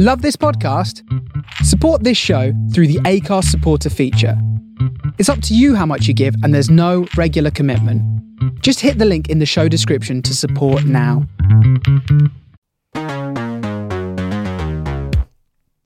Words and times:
Love 0.00 0.22
this 0.22 0.36
podcast? 0.36 1.02
Support 1.64 2.04
this 2.04 2.16
show 2.16 2.52
through 2.72 2.86
the 2.86 3.00
Acast 3.00 3.46
supporter 3.46 3.90
feature. 3.90 4.40
It's 5.18 5.28
up 5.28 5.42
to 5.42 5.56
you 5.56 5.74
how 5.74 5.86
much 5.86 6.06
you 6.06 6.14
give, 6.14 6.36
and 6.44 6.54
there's 6.54 6.70
no 6.70 7.08
regular 7.16 7.50
commitment. 7.50 8.00
Just 8.62 8.78
hit 8.78 8.98
the 8.98 9.04
link 9.04 9.28
in 9.28 9.40
the 9.40 9.44
show 9.44 9.66
description 9.66 10.22
to 10.22 10.36
support 10.36 10.84
now. 10.84 11.26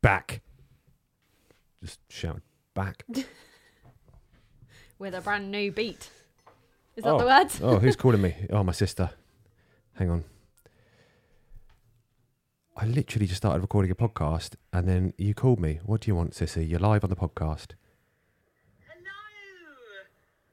Back. 0.02 0.42
Just 1.82 2.00
shout 2.10 2.42
back. 2.74 3.06
with 4.98 5.14
a 5.14 5.22
brand 5.22 5.50
new 5.50 5.72
beat. 5.72 6.10
Is 6.96 7.04
that 7.04 7.14
oh. 7.14 7.18
the 7.18 7.24
words? 7.24 7.60
oh, 7.62 7.78
who's 7.78 7.96
calling 8.04 8.20
me? 8.20 8.34
Oh, 8.50 8.62
my 8.62 8.72
sister. 8.72 9.08
Hang 9.94 10.10
on. 10.10 10.24
I 12.76 12.86
literally 12.86 13.26
just 13.26 13.38
started 13.38 13.60
recording 13.60 13.90
a 13.90 13.94
podcast 13.94 14.54
and 14.72 14.88
then 14.88 15.12
you 15.18 15.34
called 15.34 15.60
me. 15.60 15.80
What 15.84 16.00
do 16.02 16.10
you 16.10 16.14
want, 16.14 16.32
Sissy? 16.32 16.68
You're 16.68 16.80
live 16.80 17.04
on 17.04 17.10
the 17.10 17.16
podcast. 17.16 17.72
Hello. 18.88 19.12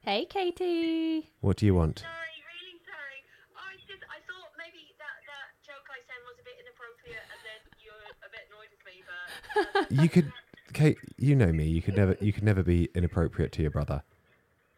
Hey, 0.02 0.26
Katie. 0.26 1.30
What 1.40 1.56
do 1.56 1.66
you 1.66 1.74
want? 1.74 2.00
Sorry, 2.00 2.12
really 2.44 2.78
sorry. 2.84 3.20
I 3.56 3.72
just 3.88 4.04
I 4.04 4.20
thought 4.28 4.52
maybe 4.58 4.92
that 5.00 5.16
that 5.26 5.48
joke 5.64 5.88
I 5.88 6.00
said 6.04 6.20
was 6.28 6.36
a 6.38 6.44
bit 6.44 6.56
inappropriate, 6.60 7.24
and 7.32 7.40
then 7.40 7.60
you're 7.80 8.04
a 8.20 8.28
bit 8.28 8.44
annoyed 8.52 8.68
with 8.68 8.84
me. 8.84 9.00
But 9.08 9.90
You 10.02 10.08
could, 10.10 10.30
Kate. 10.74 10.98
You 11.16 11.34
know 11.36 11.52
me. 11.52 11.66
You 11.66 11.80
could 11.80 11.96
never. 11.96 12.16
You 12.20 12.32
could 12.34 12.44
never 12.44 12.62
be 12.62 12.90
inappropriate 12.94 13.52
to 13.52 13.62
your 13.62 13.70
brother. 13.70 14.02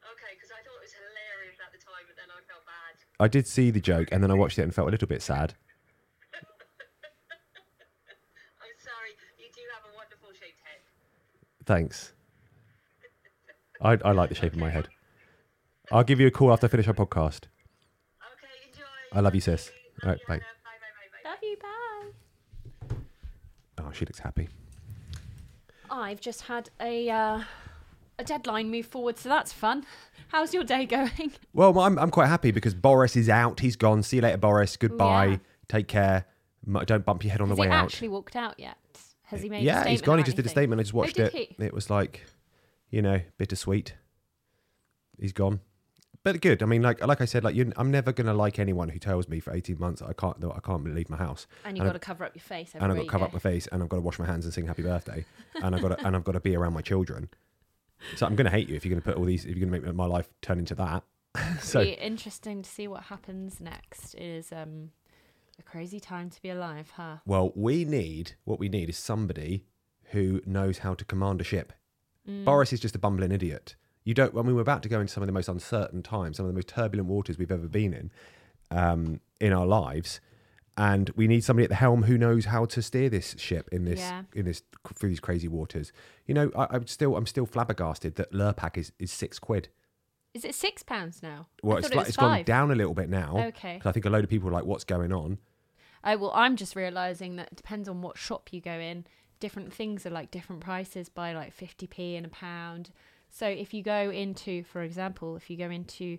okay, 0.07 0.33
because 0.39 0.51
I 0.55 0.63
thought 0.63 0.79
it 0.79 0.85
was 0.87 0.95
hilarious 0.95 1.59
at 1.59 1.73
the 1.75 1.83
time, 1.85 2.07
but 2.07 2.15
then 2.17 2.31
I 2.31 2.39
felt 2.47 2.63
bad. 2.65 2.95
I 3.19 3.27
did 3.27 3.47
see 3.49 3.71
the 3.73 3.81
joke 3.83 4.09
and 4.13 4.23
then 4.23 4.31
I 4.31 4.35
watched 4.35 4.59
it 4.59 4.63
and 4.63 4.73
felt 4.73 4.87
a 4.87 4.93
little 4.93 5.09
bit 5.09 5.23
sad. 5.23 5.55
Thanks. 11.67 12.13
I 13.81 13.99
I 14.05 14.13
like 14.13 14.29
the 14.29 14.35
shape 14.35 14.53
of 14.53 14.59
my 14.59 14.71
head. 14.71 14.89
I'll 15.91 16.05
give 16.05 16.21
you 16.21 16.27
a 16.27 16.31
call 16.31 16.53
after 16.53 16.67
I 16.67 16.71
finish 16.71 16.87
our 16.89 16.95
podcast. 16.95 17.45
Okay, 18.33 18.69
enjoy. 18.71 18.85
I 19.13 19.21
love 19.21 19.35
you, 19.35 19.41
sis. 19.41 19.71
Love 20.03 20.05
All 20.05 20.11
right, 20.11 20.21
bye. 20.29 20.37
Bye, 20.39 20.43
bye, 20.81 20.93
bye, 21.23 21.23
bye. 21.25 21.31
Love 21.31 21.39
you. 21.43 21.57
Bye. 22.89 23.85
Oh, 23.85 23.93
she 23.93 24.05
looks 24.05 24.21
happy. 24.21 24.49
I've 25.91 26.21
just 26.21 26.43
had 26.43 26.71
a 26.81 27.11
uh, 27.11 27.43
a 28.19 28.25
deadline 28.25 28.71
move 28.71 28.87
forward, 28.87 29.19
so 29.19 29.29
that's 29.29 29.53
fun. 29.53 29.85
How's 30.29 30.55
your 30.55 30.65
day 30.65 30.87
going? 30.87 31.33
Well, 31.53 31.79
I'm 31.81 31.99
I'm 31.99 32.11
quite 32.11 32.29
happy 32.29 32.51
because 32.51 32.75
Boris 32.75 33.17
is 33.17 33.29
out. 33.29 33.61
He's 33.61 33.77
gone. 33.77 34.03
See 34.03 34.17
you 34.17 34.23
later, 34.23 34.39
Boris. 34.39 34.77
Goodbye. 34.77 35.27
Yeah. 35.27 35.37
Take 35.69 35.89
care. 35.89 36.25
M- 36.67 36.83
Don't 36.87 37.05
bump 37.05 37.25
your 37.25 37.33
head 37.33 37.41
on 37.41 37.49
Has 37.49 37.57
the 37.57 37.61
way 37.61 37.67
he 37.69 37.73
out. 37.75 37.85
actually 37.85 38.09
walked 38.09 38.37
out 38.37 38.59
yet? 38.59 38.77
Has 39.33 39.43
he 39.43 39.49
made? 39.49 39.63
a 39.63 39.65
yeah, 39.65 39.87
he's 39.87 40.03
gone. 40.03 40.19
He 40.19 40.25
just 40.25 40.37
did 40.37 40.47
a 40.47 40.49
statement. 40.49 40.81
I 40.81 40.85
just 40.85 40.95
watched 40.95 41.19
oh, 41.19 41.25
it. 41.25 41.33
he? 41.33 41.57
It 41.59 41.75
was 41.75 41.91
like, 41.91 42.25
you 42.91 43.03
know, 43.03 43.21
bittersweet. 43.39 43.95
He's 45.19 45.33
gone, 45.33 45.61
but 46.23 46.41
good. 46.41 46.63
I 46.63 46.67
mean, 46.67 46.83
like 46.83 47.05
like 47.05 47.21
I 47.21 47.25
said, 47.25 47.43
like 47.43 47.55
you, 47.55 47.73
I'm 47.77 47.91
never 47.91 48.13
gonna 48.13 48.35
like 48.35 48.59
anyone 48.59 48.89
who 48.89 48.99
tells 48.99 49.29
me 49.29 49.41
for 49.41 49.53
18 49.53 49.79
months 49.79 50.01
that 50.01 50.09
I 50.09 50.13
can't 50.13 50.41
that 50.41 50.53
I 50.55 50.61
can't 50.61 50.85
leave 50.95 51.11
my 51.11 51.17
house. 51.17 51.47
And 51.65 51.77
you've 51.77 51.87
got 51.87 51.93
to 51.95 51.99
cover 51.99 52.25
up 52.25 52.35
your 52.35 52.43
face. 52.43 52.73
and 52.75 52.85
I've 52.85 52.97
got 52.97 53.03
to 53.03 53.09
cover 53.09 53.25
up 53.25 53.33
my 53.33 53.39
face, 53.39 53.67
and 53.73 53.83
I've 53.83 53.89
got 53.89 53.97
to 53.97 54.03
wash 54.03 54.19
my 54.19 54.27
hands 54.27 54.45
and 54.45 54.55
sing 54.55 54.67
happy 54.67 54.83
birthday, 54.83 55.25
and 55.63 55.75
I've 55.75 55.83
got 55.83 55.99
to, 55.99 56.07
and 56.07 56.15
I've 56.15 56.25
got 56.25 56.33
to 56.33 56.41
be 56.41 56.55
around 56.55 56.75
my 56.75 56.83
children. 56.83 57.29
So 58.17 58.27
I'm 58.27 58.35
going 58.35 58.47
to 58.47 58.51
hate 58.51 58.69
you 58.69 58.75
if 58.75 58.85
you're 58.85 58.91
going 58.91 59.03
to 59.03 59.09
put 59.09 59.17
all 59.17 59.25
these, 59.25 59.45
if 59.45 59.57
you're 59.57 59.67
going 59.67 59.81
to 59.81 59.87
make 59.87 59.95
my 59.95 60.07
life 60.07 60.29
turn 60.41 60.59
into 60.59 60.75
that. 60.75 61.05
so 61.61 61.83
Be 61.83 61.93
interesting 61.93 62.63
to 62.63 62.69
see 62.69 62.89
what 62.89 63.05
happens 63.05 63.61
next. 63.61 64.15
Is 64.15 64.53
um 64.53 64.91
a 65.67 65.71
crazy 65.71 66.01
time 66.01 66.31
to 66.31 66.43
be 66.43 66.51
alive, 66.51 66.93
huh? 66.97 67.17
Well, 67.27 67.53
we 67.55 67.85
need 67.85 68.33
what 68.45 68.59
we 68.59 68.69
need 68.69 68.89
is 68.89 68.97
somebody 68.97 69.65
who 70.13 70.41
knows 70.47 70.79
how 70.79 70.95
to 70.95 71.05
command 71.05 71.41
a 71.41 71.45
ship. 71.45 71.73
Boris 72.45 72.73
is 72.73 72.79
just 72.81 72.95
a 72.95 72.99
bumbling 73.01 73.33
idiot. 73.33 73.75
You 74.05 74.15
don't. 74.15 74.37
I 74.37 74.43
mean, 74.43 74.55
we're 74.55 74.61
about 74.63 74.83
to 74.85 74.89
go 74.89 75.01
into 75.01 75.13
some 75.13 75.23
of 75.23 75.27
the 75.27 75.33
most 75.33 75.49
uncertain 75.49 76.03
times, 76.03 76.37
some 76.37 76.47
of 76.47 76.51
the 76.53 76.55
most 76.55 76.69
turbulent 76.69 77.09
waters 77.09 77.37
we've 77.39 77.51
ever 77.51 77.67
been 77.69 77.93
in 77.93 78.11
um, 78.71 79.21
in 79.41 79.53
our 79.53 79.67
lives, 79.67 80.21
and 80.77 81.11
we 81.17 81.27
need 81.27 81.43
somebody 81.43 81.65
at 81.65 81.69
the 81.71 81.77
helm 81.77 82.05
who 82.05 82.17
knows 82.17 82.45
how 82.47 82.65
to 82.67 82.81
steer 82.83 83.09
this 83.09 83.35
ship 83.39 83.69
in 83.73 83.85
this 83.85 83.99
Yeah. 84.01 84.23
in 84.35 84.45
this 84.45 84.63
through 84.95 85.09
these 85.09 85.21
crazy 85.21 85.49
waters. 85.49 85.93
You 86.27 86.35
know, 86.35 86.51
I, 86.57 86.69
I'm 86.71 86.87
still 86.87 87.17
I'm 87.17 87.27
still 87.27 87.47
flabbergasted 87.47 88.15
that 88.17 88.33
Lurpak 88.33 88.77
is 88.77 88.93
is 89.01 89.11
six 89.11 89.39
quid. 89.41 89.69
Is 90.35 90.45
it 90.45 90.55
six 90.55 90.83
pounds 90.83 91.23
now? 91.23 91.49
Well, 91.63 91.79
it's 91.79 91.89
it 91.89 91.97
it's 92.09 92.17
gone 92.17 92.45
down 92.45 92.71
a 92.71 92.75
little 92.77 92.95
bit 92.95 93.09
now. 93.09 93.37
Okay. 93.49 93.81
I 93.85 93.93
think 93.93 94.07
a 94.07 94.11
load 94.11 94.25
of 94.25 94.31
people 94.31 94.49
are 94.49 94.53
like, 94.53 94.65
"What's 94.65 94.85
going 94.85 95.13
on?" 95.13 95.39
Oh 96.05 96.17
well, 96.17 96.33
I'm 96.35 96.57
just 96.57 96.75
realizing 96.77 97.37
that 97.37 97.49
it 97.53 97.57
depends 97.57 97.89
on 97.89 98.03
what 98.03 98.19
shop 98.19 98.49
you 98.53 98.61
go 98.61 98.73
in. 98.73 99.07
Different 99.41 99.73
things 99.73 100.07
are 100.07 100.11
like 100.11 100.31
different 100.31 100.61
prices 100.63 101.09
by 101.09 101.33
like 101.33 101.57
50p 101.57 102.17
and 102.17 102.27
a 102.27 102.29
pound. 102.29 102.91
So 103.31 103.47
if 103.47 103.73
you 103.73 103.83
go 103.83 104.11
into, 104.11 104.63
for 104.65 104.83
example, 104.83 105.37
if 105.37 105.49
you 105.51 105.57
go 105.57 105.71
into 105.71 106.19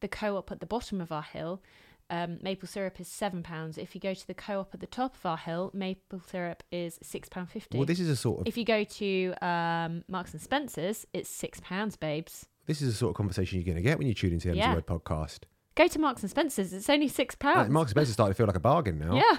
the 0.00 0.08
co-op 0.08 0.50
at 0.52 0.60
the 0.60 0.66
bottom 0.66 1.00
of 1.00 1.10
our 1.10 1.22
hill, 1.22 1.62
um, 2.10 2.38
maple 2.42 2.68
syrup 2.68 3.00
is 3.00 3.08
seven 3.08 3.42
pounds. 3.42 3.76
If 3.78 3.94
you 3.94 4.00
go 4.00 4.12
to 4.14 4.26
the 4.26 4.34
co-op 4.34 4.72
at 4.74 4.80
the 4.80 4.86
top 4.86 5.14
of 5.16 5.24
our 5.26 5.38
hill, 5.38 5.70
maple 5.74 6.20
syrup 6.30 6.62
is 6.70 6.98
six 7.02 7.28
pound 7.28 7.50
fifty. 7.50 7.78
Well, 7.78 7.86
this 7.86 7.98
is 8.00 8.08
a 8.08 8.16
sort 8.16 8.40
of 8.42 8.46
if 8.46 8.56
you 8.56 8.64
go 8.64 8.84
to 8.84 9.34
um, 9.42 10.04
Marks 10.08 10.32
and 10.32 10.40
Spencers, 10.40 11.06
it's 11.14 11.28
six 11.30 11.60
pounds, 11.60 11.96
babes. 11.96 12.46
this 12.66 12.80
is 12.82 12.92
the 12.92 12.96
sort 12.96 13.10
of 13.10 13.16
conversation 13.16 13.58
you're 13.58 13.64
going 13.66 13.76
to 13.76 13.82
get 13.82 13.98
when 13.98 14.06
you 14.06 14.14
tune 14.14 14.32
into 14.32 14.50
the 14.50 14.56
Yeah. 14.56 14.72
Empty 14.74 14.76
Word 14.92 15.00
podcast. 15.00 15.40
Go 15.76 15.88
to 15.88 15.98
Marks 15.98 16.22
and 16.22 16.30
Spencers; 16.30 16.72
it's 16.72 16.88
only 16.88 17.08
six 17.08 17.34
Like, 17.42 17.54
pounds. 17.54 17.70
Marks 17.70 17.90
and 17.90 17.96
Spencer 17.96 18.12
starting 18.12 18.32
to 18.32 18.36
feel 18.36 18.46
like 18.46 18.56
a 18.56 18.60
bargain 18.60 18.98
now. 18.98 19.16
yeah. 19.16 19.38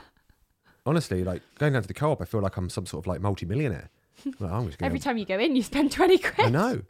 Honestly, 0.86 1.24
like 1.24 1.42
going 1.58 1.74
down 1.74 1.82
to 1.82 1.88
the 1.88 1.94
co-op, 1.96 2.22
I 2.22 2.26
feel 2.26 2.42
like 2.42 2.58
I'm 2.58 2.70
some 2.70 2.86
sort 2.86 3.04
of 3.04 3.08
like 3.08 3.20
multi-millionaire. 3.22 3.90
Like, 4.40 4.52
I'm 4.52 4.66
just 4.68 4.78
gonna, 4.78 4.88
Every 4.88 5.00
time 5.00 5.18
you 5.18 5.26
go 5.26 5.38
in, 5.40 5.56
you 5.56 5.64
spend 5.64 5.92
twenty 5.92 6.18
quid 6.18 6.48
I 6.48 6.50
know. 6.50 6.82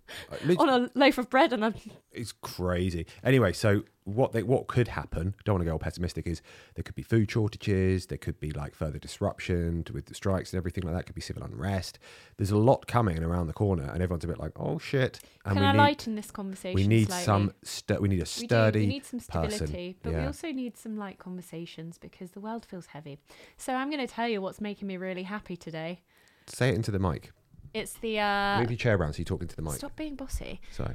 Lit- 0.44 0.60
on 0.60 0.70
a 0.70 0.90
loaf 0.96 1.18
of 1.18 1.30
bread 1.30 1.54
and 1.54 1.64
a 1.64 1.74
It's 2.12 2.32
crazy. 2.34 3.06
Anyway, 3.24 3.54
so 3.54 3.84
what 4.06 4.32
they 4.32 4.44
what 4.44 4.68
could 4.68 4.88
happen? 4.88 5.36
Don't 5.44 5.56
want 5.56 5.62
to 5.62 5.66
go 5.66 5.74
all 5.74 5.80
pessimistic. 5.80 6.26
Is 6.28 6.42
there 6.76 6.84
could 6.84 6.96
be 6.96 7.02
food 7.02 7.30
shortages? 7.30 8.06
There 8.06 8.18
could 8.18 8.40
be 8.40 8.52
like 8.52 8.74
further 8.76 9.00
disruption 9.00 9.84
to, 9.86 9.94
with 9.94 10.06
the 10.06 10.14
strikes 10.14 10.54
and 10.54 10.58
everything 10.60 10.84
like 10.84 10.94
that. 10.96 11.06
Could 11.08 11.16
be 11.16 11.22
civil 11.22 11.44
unrest. 11.44 12.00
There's 12.38 12.52
a 12.52 12.58
lot 12.58 12.86
coming 12.88 13.18
and 13.18 13.26
around 13.26 13.48
the 13.48 13.54
corner, 13.54 13.84
and 13.84 14.02
everyone's 14.04 14.24
a 14.24 14.28
bit 14.28 14.40
like, 14.40 14.52
oh 14.58 14.78
shit. 14.80 15.20
And 15.44 15.56
Can 15.56 15.62
we 15.64 15.68
I 15.68 15.72
need 15.74 15.78
lighten 15.80 16.16
this 16.16 16.32
conversation? 16.32 16.76
we 16.76 16.88
need 16.88 17.08
slightly? 17.08 17.26
some 17.26 17.54
stu- 17.64 18.00
we 18.00 18.08
need 18.10 18.18
a 18.20 18.30
We 18.40 18.42
do. 18.42 18.46
sturdy 18.48 18.80
We 18.82 18.86
need 18.88 19.06
some 19.06 19.20
stability, 19.20 19.58
person. 19.94 19.96
but 20.04 20.14
we 20.14 20.20
also 20.20 20.52
need 20.52 20.78
some 20.78 20.98
light 20.98 21.18
conversations 21.20 21.98
because 21.98 22.32
the 22.32 22.40
world 22.40 22.64
feels 22.66 22.86
heavy. 22.88 23.18
So 23.58 23.74
I'm 23.74 23.90
going 23.90 24.06
to 24.06 24.12
tell 24.14 24.28
you 24.28 24.42
what's 24.42 24.62
making 24.62 24.88
me 24.88 24.98
really 24.98 25.24
happy 25.24 25.58
today. 25.58 26.02
Say 26.48 26.70
it 26.70 26.76
into 26.76 26.92
the 26.92 27.00
mic. 27.00 27.32
It's 27.74 27.94
the 27.94 28.20
uh, 28.20 28.60
Move 28.62 28.70
your 28.72 28.78
chair 28.78 28.96
around 28.96 29.14
so 29.14 29.18
you're 29.18 29.26
talking 29.26 29.48
to 29.48 29.56
the 29.56 29.62
mic. 29.62 29.74
stop 29.74 29.96
being 29.96 30.16
bossy. 30.16 30.62
So 30.72 30.94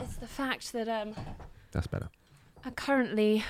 It's 0.00 0.16
the 0.16 0.26
fact 0.26 0.72
that 0.72 0.88
um, 0.88 1.14
that's 1.72 1.86
better. 1.86 2.08
I'm 2.64 2.72
currently 2.72 3.44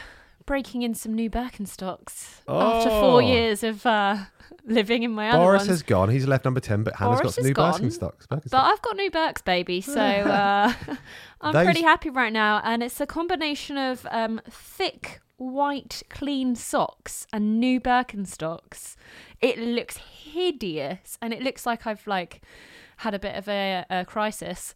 breaking 0.47 0.82
in 0.82 0.94
some 0.94 1.14
new 1.14 1.28
Birkenstocks 1.31 2.41
after 2.48 2.88
four 2.91 3.16
Oh. 3.16 3.19
years 3.19 3.62
of 3.62 3.84
uh, 3.86 4.16
living 4.64 5.03
in 5.03 5.10
my 5.12 5.28
other 5.31 5.38
Boris 5.38 5.60
ones. 5.60 5.69
has 5.69 5.82
gone. 5.82 6.09
He's 6.09 6.26
left 6.26 6.44
number 6.44 6.60
ten, 6.60 6.82
but 6.84 6.97
Hannah's 6.97 7.20
Boris 7.20 7.22
got 7.22 7.34
some 7.34 7.44
new 7.44 7.53
gone, 7.53 7.72
Birkenstocks. 7.81 8.26
Birkenstocks. 8.28 8.50
But 8.50 8.59
I've 8.64 8.82
got 8.82 8.97
new 8.97 9.10
Birks, 9.10 9.42
baby. 9.42 9.81
So 9.88 10.00
uh, 10.00 10.72
I'm 11.41 11.53
Those- 11.53 11.64
pretty 11.64 11.82
happy 11.82 12.10
right 12.10 12.32
now. 12.32 12.60
And 12.65 12.82
it's 12.82 13.00
a 13.00 13.06
combination 13.06 13.76
of 13.76 14.06
um, 14.10 14.41
thick, 14.50 15.20
white, 15.36 16.03
clean 16.09 16.54
socks 16.56 17.26
and 17.32 17.60
new 17.60 17.80
Birkenstocks. 17.80 18.97
It 19.41 19.59
looks 19.59 19.98
hideous. 19.98 21.19
And 21.22 21.32
it 21.32 21.42
looks 21.42 21.66
like 21.66 21.86
I've 21.86 22.06
like 22.06 22.41
had 22.98 23.15
a 23.15 23.19
bit 23.19 23.36
of 23.36 23.48
a, 23.48 23.84
a 23.91 24.04
crisis. 24.04 24.75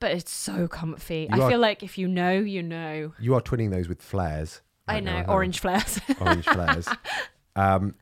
But 0.00 0.12
it's 0.12 0.30
so 0.32 0.66
comfy. 0.66 1.28
You 1.32 1.40
I 1.40 1.44
are- 1.44 1.50
feel 1.50 1.60
like 1.60 1.82
if 1.82 1.96
you 1.98 2.08
know, 2.08 2.32
you 2.32 2.62
know. 2.62 3.12
you 3.20 3.34
are 3.34 3.40
twinning 3.40 3.70
those 3.70 3.88
with 3.88 4.02
flares. 4.02 4.62
I 4.88 4.94
right 4.94 5.04
now, 5.04 5.10
know. 5.12 5.16
Hannah. 5.18 5.32
Orange 5.32 5.60
flares. 5.60 6.00
orange 6.20 6.44
flares. 6.46 6.88
Um, 7.54 7.94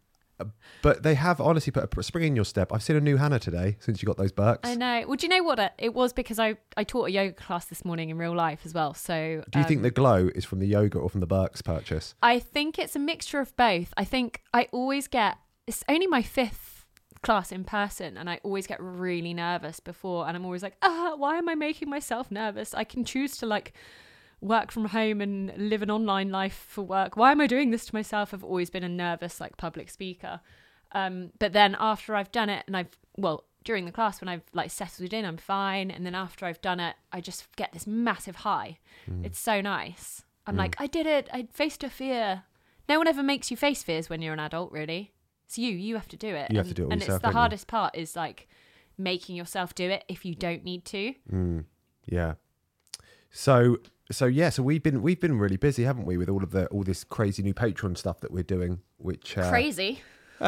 but 0.83 1.03
they 1.03 1.15
have 1.15 1.41
honestly 1.41 1.73
put 1.73 1.97
a 1.97 2.03
spring 2.03 2.25
in 2.29 2.37
your 2.37 2.45
step. 2.45 2.73
I've 2.73 2.83
seen 2.83 2.97
a 2.97 3.01
new 3.01 3.17
Hannah 3.17 3.41
today 3.41 3.77
since 3.81 4.01
you 4.01 4.07
got 4.07 4.17
those 4.17 4.31
Birks. 4.31 4.69
I 4.69 4.77
know. 4.77 5.05
Well, 5.07 5.17
do 5.17 5.27
you 5.27 5.31
know 5.31 5.43
what? 5.43 5.59
It, 5.59 5.73
it 5.79 5.95
was 5.95 6.13
because 6.13 6.39
I, 6.39 6.57
I 6.77 6.85
taught 6.85 7.09
a 7.09 7.11
yoga 7.11 7.33
class 7.35 7.67
this 7.67 7.85
morning 7.85 8.11
in 8.11 8.19
real 8.19 8.35
life 8.35 8.61
as 8.65 8.73
well. 8.73 8.95
So 8.95 9.43
Do 9.51 9.59
you 9.59 9.65
think 9.65 9.79
um, 9.79 9.83
the 9.83 9.91
glow 9.91 10.31
is 10.35 10.45
from 10.45 10.61
the 10.61 10.67
yoga 10.67 10.99
or 10.99 11.11
from 11.11 11.21
the 11.21 11.27
Birks 11.27 11.61
purchase? 11.63 12.15
I 12.23 12.39
think 12.39 12.79
it's 12.79 12.95
a 12.95 13.01
mixture 13.01 13.41
of 13.41 13.55
both. 13.57 13.93
I 13.97 14.05
think 14.05 14.43
I 14.55 14.69
always 14.71 15.09
get 15.09 15.39
it's 15.67 15.83
only 15.89 16.07
my 16.07 16.23
fifth 16.23 16.78
class 17.23 17.53
in 17.53 17.65
person 17.65 18.17
and 18.17 18.29
I 18.31 18.41
always 18.43 18.67
get 18.67 18.81
really 18.81 19.35
nervous 19.35 19.81
before 19.81 20.27
and 20.27 20.37
I'm 20.37 20.45
always 20.45 20.63
like, 20.63 20.77
ah, 20.83 21.15
why 21.17 21.37
am 21.37 21.49
I 21.49 21.55
making 21.55 21.89
myself 21.89 22.31
nervous? 22.31 22.75
I 22.75 22.85
can 22.85 23.05
choose 23.05 23.37
to 23.39 23.47
like 23.47 23.73
work 24.41 24.71
from 24.71 24.87
home 24.87 25.21
and 25.21 25.53
live 25.57 25.83
an 25.83 25.91
online 25.91 26.31
life 26.31 26.67
for 26.69 26.83
work. 26.83 27.17
Why 27.17 27.33
am 27.33 27.41
I 27.41 27.47
doing 27.47 27.71
this 27.71 27.87
to 27.87 27.95
myself? 27.95 28.33
I've 28.33 28.45
always 28.45 28.71
been 28.71 28.85
a 28.85 28.89
nervous 28.89 29.41
like 29.41 29.57
public 29.57 29.91
speaker. 29.91 30.41
Um, 30.93 31.33
but 31.39 31.53
then 31.53 31.77
after 31.79 32.15
I've 32.15 32.33
done 32.33 32.49
it 32.49 32.65
and 32.67 32.77
I've 32.77 32.97
well, 33.17 33.45
during 33.65 33.85
the 33.85 33.93
class 33.93 34.21
when 34.21 34.29
I've 34.29 34.45
like 34.53 34.71
settled 34.71 35.13
in, 35.13 35.25
I'm 35.25 35.37
fine. 35.37 35.91
And 35.91 36.07
then 36.07 36.15
after 36.15 36.47
I've 36.47 36.61
done 36.63 36.81
it, 36.81 36.97
I 37.13 37.21
just 37.21 37.55
get 37.57 37.73
this 37.73 37.87
massive 37.87 38.37
high. 38.37 38.79
It's 39.25 39.39
so 39.39 39.61
nice. 39.61 40.25
I'm 40.47 40.57
like, 40.57 40.77
I 40.79 40.87
did 40.87 41.05
it. 41.07 41.29
I 41.33 41.49
faced 41.53 41.85
a 41.85 41.91
fear. 41.91 42.45
No 42.89 42.97
one 42.97 43.07
ever 43.07 43.23
makes 43.23 43.51
you 43.51 43.57
face 43.57 43.83
fears 43.83 44.09
when 44.09 44.23
you're 44.23 44.33
an 44.33 44.41
adult, 44.41 44.73
really. 44.73 45.13
It's 45.49 45.57
you. 45.57 45.71
You 45.71 45.95
have 45.95 46.09
to 46.09 46.17
do 46.19 46.29
it. 46.29 46.51
You 46.51 46.59
have 46.59 46.67
and, 46.67 46.69
to 46.69 46.75
do 46.75 46.89
it 46.89 46.93
And 46.93 47.01
yourself, 47.01 47.17
it's 47.17 47.23
the 47.23 47.29
don't 47.29 47.33
you? 47.33 47.39
hardest 47.39 47.67
part 47.69 47.97
is 47.97 48.15
like 48.15 48.49
making 48.99 49.35
yourself 49.35 49.75
do 49.75 49.89
it 49.89 50.05
if 50.07 50.27
you 50.27 50.35
don't 50.35 50.63
need 50.63 50.85
to. 50.87 51.15
Mm, 51.33 51.65
yeah. 52.05 52.35
So 53.31 53.79
so 54.11 54.27
yeah, 54.27 54.51
so 54.51 54.63
we've 54.63 54.83
been 54.83 55.01
we've 55.01 55.19
been 55.19 55.39
really 55.39 55.57
busy, 55.57 55.85
haven't 55.85 56.05
we, 56.05 56.19
with 56.19 56.29
all 56.29 56.43
of 56.43 56.51
the 56.51 56.67
all 56.67 56.83
this 56.83 57.03
crazy 57.03 57.43
new 57.43 57.55
Patreon 57.55 57.97
stuff 57.97 58.21
that 58.21 58.31
we're 58.31 58.43
doing, 58.43 58.81
which 58.99 59.39
uh, 59.39 59.49
Crazy. 59.49 60.03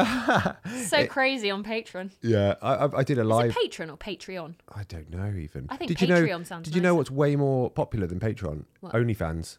so 0.85 1.07
crazy 1.07 1.49
on 1.49 1.63
Patreon. 1.63 2.11
Yeah, 2.21 2.55
I, 2.61 2.75
I, 2.75 2.99
I 2.99 3.03
did 3.03 3.17
a 3.17 3.23
live. 3.23 3.57
it 3.57 3.71
Patreon 3.71 3.91
or 3.91 3.97
Patreon? 3.97 4.53
I 4.73 4.83
don't 4.83 5.09
know 5.09 5.33
even. 5.35 5.65
I 5.67 5.77
think 5.77 5.89
did 5.89 5.99
you 6.01 6.07
know? 6.07 6.21
Patreon 6.21 6.45
sounds 6.45 6.65
Did 6.65 6.75
you 6.75 6.81
know 6.81 6.93
what's 6.93 7.09
way 7.09 7.35
more 7.35 7.71
popular 7.71 8.05
than 8.05 8.19
Patreon? 8.19 8.65
What? 8.81 8.93
OnlyFans. 8.93 9.57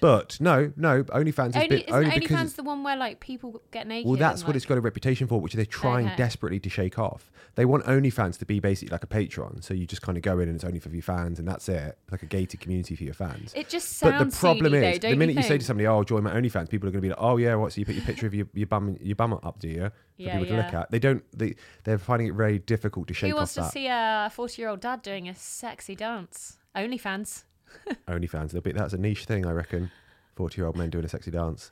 But 0.00 0.38
no, 0.40 0.72
no, 0.76 1.02
OnlyFans 1.04 1.56
Only, 1.56 1.68
been 1.68 1.78
isn't 1.80 1.92
only 1.94 2.10
OnlyFans 2.10 2.20
because. 2.20 2.54
the 2.54 2.62
one 2.62 2.82
where 2.84 2.96
like 2.96 3.20
people 3.20 3.62
get 3.70 3.86
naked? 3.86 4.08
Well, 4.08 4.18
that's 4.18 4.42
and, 4.42 4.48
what 4.48 4.56
it's 4.56 4.66
got 4.66 4.78
a 4.78 4.80
reputation 4.80 5.26
for, 5.26 5.40
which 5.40 5.54
they're 5.54 5.64
trying 5.64 6.06
Okay. 6.06 6.16
desperately 6.16 6.60
to 6.60 6.68
shake 6.70 6.98
off. 6.98 7.30
They 7.54 7.64
want 7.64 7.84
OnlyFans 7.86 8.38
to 8.38 8.46
be 8.46 8.60
basically 8.60 8.92
like 8.92 9.02
a 9.02 9.08
Patreon, 9.08 9.64
so 9.64 9.74
you 9.74 9.86
just 9.86 10.02
kind 10.02 10.16
of 10.16 10.22
go 10.22 10.38
in 10.38 10.48
and 10.48 10.54
it's 10.54 10.64
only 10.64 10.78
for 10.78 10.90
your 10.90 11.02
fans, 11.02 11.38
and 11.40 11.48
that's 11.48 11.68
it, 11.68 11.98
like 12.12 12.22
a 12.22 12.26
gated 12.26 12.60
community 12.60 12.94
for 12.94 13.02
your 13.02 13.14
fans. 13.14 13.52
It 13.56 13.68
just 13.68 13.98
sounds. 13.98 14.12
But 14.20 14.30
the 14.30 14.36
problem 14.36 14.74
is, 14.74 14.98
though, 15.00 15.10
the 15.10 15.16
minute 15.16 15.34
you, 15.34 15.42
say 15.42 15.58
to 15.58 15.64
somebody, 15.64 15.86
"Oh, 15.88 16.04
join 16.04 16.22
my 16.22 16.32
OnlyFans," 16.32 16.68
people 16.68 16.88
are 16.88 16.92
going 16.92 17.02
to 17.02 17.06
be 17.06 17.08
like, 17.08 17.18
"Oh 17.20 17.36
yeah, 17.36 17.54
what?" 17.56 17.72
So 17.72 17.80
you 17.80 17.84
put 17.86 17.96
your 17.96 18.04
picture 18.04 18.26
of 18.26 18.34
your, 18.34 18.46
your 18.54 18.68
bum 18.68 18.96
your 19.02 19.16
bum 19.16 19.32
up, 19.42 19.58
do 19.58 19.68
you? 19.68 19.88
For 19.88 19.92
Yeah, 20.18 20.32
people 20.38 20.46
to 20.46 20.62
look 20.62 20.72
yeah. 20.72 20.80
at. 20.82 20.90
They 20.92 20.98
don't. 21.00 21.24
They 21.36 21.56
they're 21.82 21.98
finding 21.98 22.28
it 22.28 22.34
very 22.34 22.60
difficult 22.60 23.08
to 23.08 23.14
shake 23.14 23.30
Who 23.30 23.36
off 23.36 23.40
wants 23.40 23.54
to 23.54 23.60
that. 23.62 23.72
see 23.72 23.86
a 23.88 24.30
forty-year-old 24.32 24.80
dad 24.80 25.02
doing 25.02 25.28
a 25.28 25.34
sexy 25.34 25.96
dance? 25.96 26.58
OnlyFans. 26.76 27.42
OnlyFans. 28.08 28.50
They'll 28.50 28.60
be, 28.60 28.72
that's 28.72 28.92
a 28.94 28.98
niche 28.98 29.24
thing, 29.24 29.46
I 29.46 29.52
reckon. 29.52 29.90
Forty-year-old 30.36 30.76
men 30.76 30.90
doing 30.90 31.04
a 31.04 31.08
sexy 31.08 31.30
dance. 31.30 31.70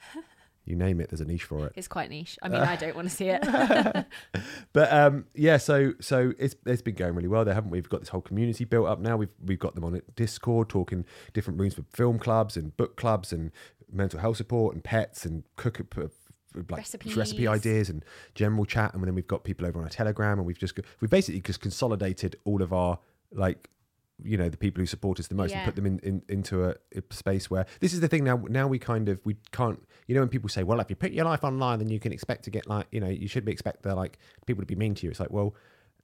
You 0.65 0.75
name 0.75 1.01
it, 1.01 1.11
there's 1.11 1.21
a 1.21 1.25
niche 1.25 1.45
for 1.45 1.67
it. 1.67 1.73
It's 1.77 1.87
quite 1.87 2.11
niche. 2.11 2.37
I 2.43 2.49
mean, 2.49 2.61
I 2.61 2.75
don't 2.75 2.97
want 2.97 3.09
to 3.09 3.15
see 3.15 3.29
it. 3.29 3.45
But 4.73 4.93
um, 4.93 5.25
yeah, 5.35 5.57
so 5.57 5.95
so 6.01 6.33
it's 6.39 6.57
it's 6.67 6.83
been 6.83 6.97
going 6.97 7.15
really 7.15 7.29
well 7.29 7.45
there, 7.45 7.55
haven't 7.55 7.71
we? 7.71 7.79
We've 7.79 7.89
got 7.89 8.01
this 8.01 8.11
whole 8.11 8.21
community 8.21 8.65
built 8.65 8.87
up 8.89 8.99
now. 8.99 9.17
We've 9.17 9.31
we've 9.45 9.59
got 9.59 9.75
them 9.75 9.85
on 9.85 10.03
Discord 10.17 10.69
talking 10.69 11.05
different 11.33 11.59
rooms 11.61 11.75
for 11.75 11.85
film 11.95 12.19
clubs 12.19 12.57
and 12.57 12.77
book 12.77 12.97
clubs 12.97 13.33
and 13.33 13.53
mental 13.91 14.21
health 14.21 14.37
support 14.39 14.75
and 14.75 14.83
pets 14.85 15.25
and 15.25 15.45
cook 15.57 15.81
uh, 15.97 16.09
like 16.69 16.79
Recipes. 16.79 17.17
recipe 17.17 17.47
ideas 17.47 17.89
and 17.89 18.05
general 18.35 18.65
chat. 18.65 18.93
And 18.93 19.03
then 19.05 19.15
we've 19.15 19.27
got 19.27 19.45
people 19.45 19.67
over 19.67 19.79
on 19.79 19.85
our 19.85 19.91
Telegram, 19.91 20.39
and 20.39 20.47
we've 20.47 20.59
just 20.59 20.79
we've 21.01 21.11
basically 21.11 21.41
just 21.41 21.61
consolidated 21.61 22.37
all 22.45 22.61
of 22.61 22.73
our 22.73 22.99
like 23.33 23.71
you 24.23 24.37
know 24.37 24.49
the 24.49 24.57
people 24.57 24.81
who 24.81 24.87
support 24.87 25.21
us 25.21 25.29
the 25.29 25.35
most 25.35 25.55
and 25.55 25.65
put 25.65 25.77
them 25.77 25.87
in, 25.87 25.99
in 26.01 26.23
into 26.29 26.65
a, 26.65 26.75
a 26.95 27.03
space 27.11 27.51
where 27.51 27.67
this 27.81 27.93
is 27.93 28.01
the 28.01 28.09
thing 28.09 28.25
now 28.25 28.43
now 28.49 28.67
we 28.67 28.79
kind 28.79 29.09
of 29.09 29.21
we 29.25 29.37
can't 29.53 29.87
you 30.07 30.15
know 30.15 30.23
when 30.23 30.29
people 30.29 30.49
say 30.49 30.63
well 30.63 30.81
if 30.81 30.89
you 30.89 30.97
put 30.97 31.13
your 31.13 31.25
life 31.25 31.45
online 31.45 31.79
then 31.79 31.89
you 31.89 32.01
can 32.01 32.13
expect 32.13 32.43
to 32.45 32.51
get 32.51 32.67
like 32.67 32.87
you 32.91 33.01
know 33.01 33.09
you 33.09 33.29
should 33.29 33.45
be 33.45 33.53
expect 33.53 33.83
the 33.83 33.95
like 33.95 34.19
people 34.47 34.63
to 34.63 34.67
be 34.67 34.75
mean 34.75 34.95
to 34.95 35.05
you 35.05 35.11
it's 35.11 35.21
like 35.21 35.31
well 35.31 35.55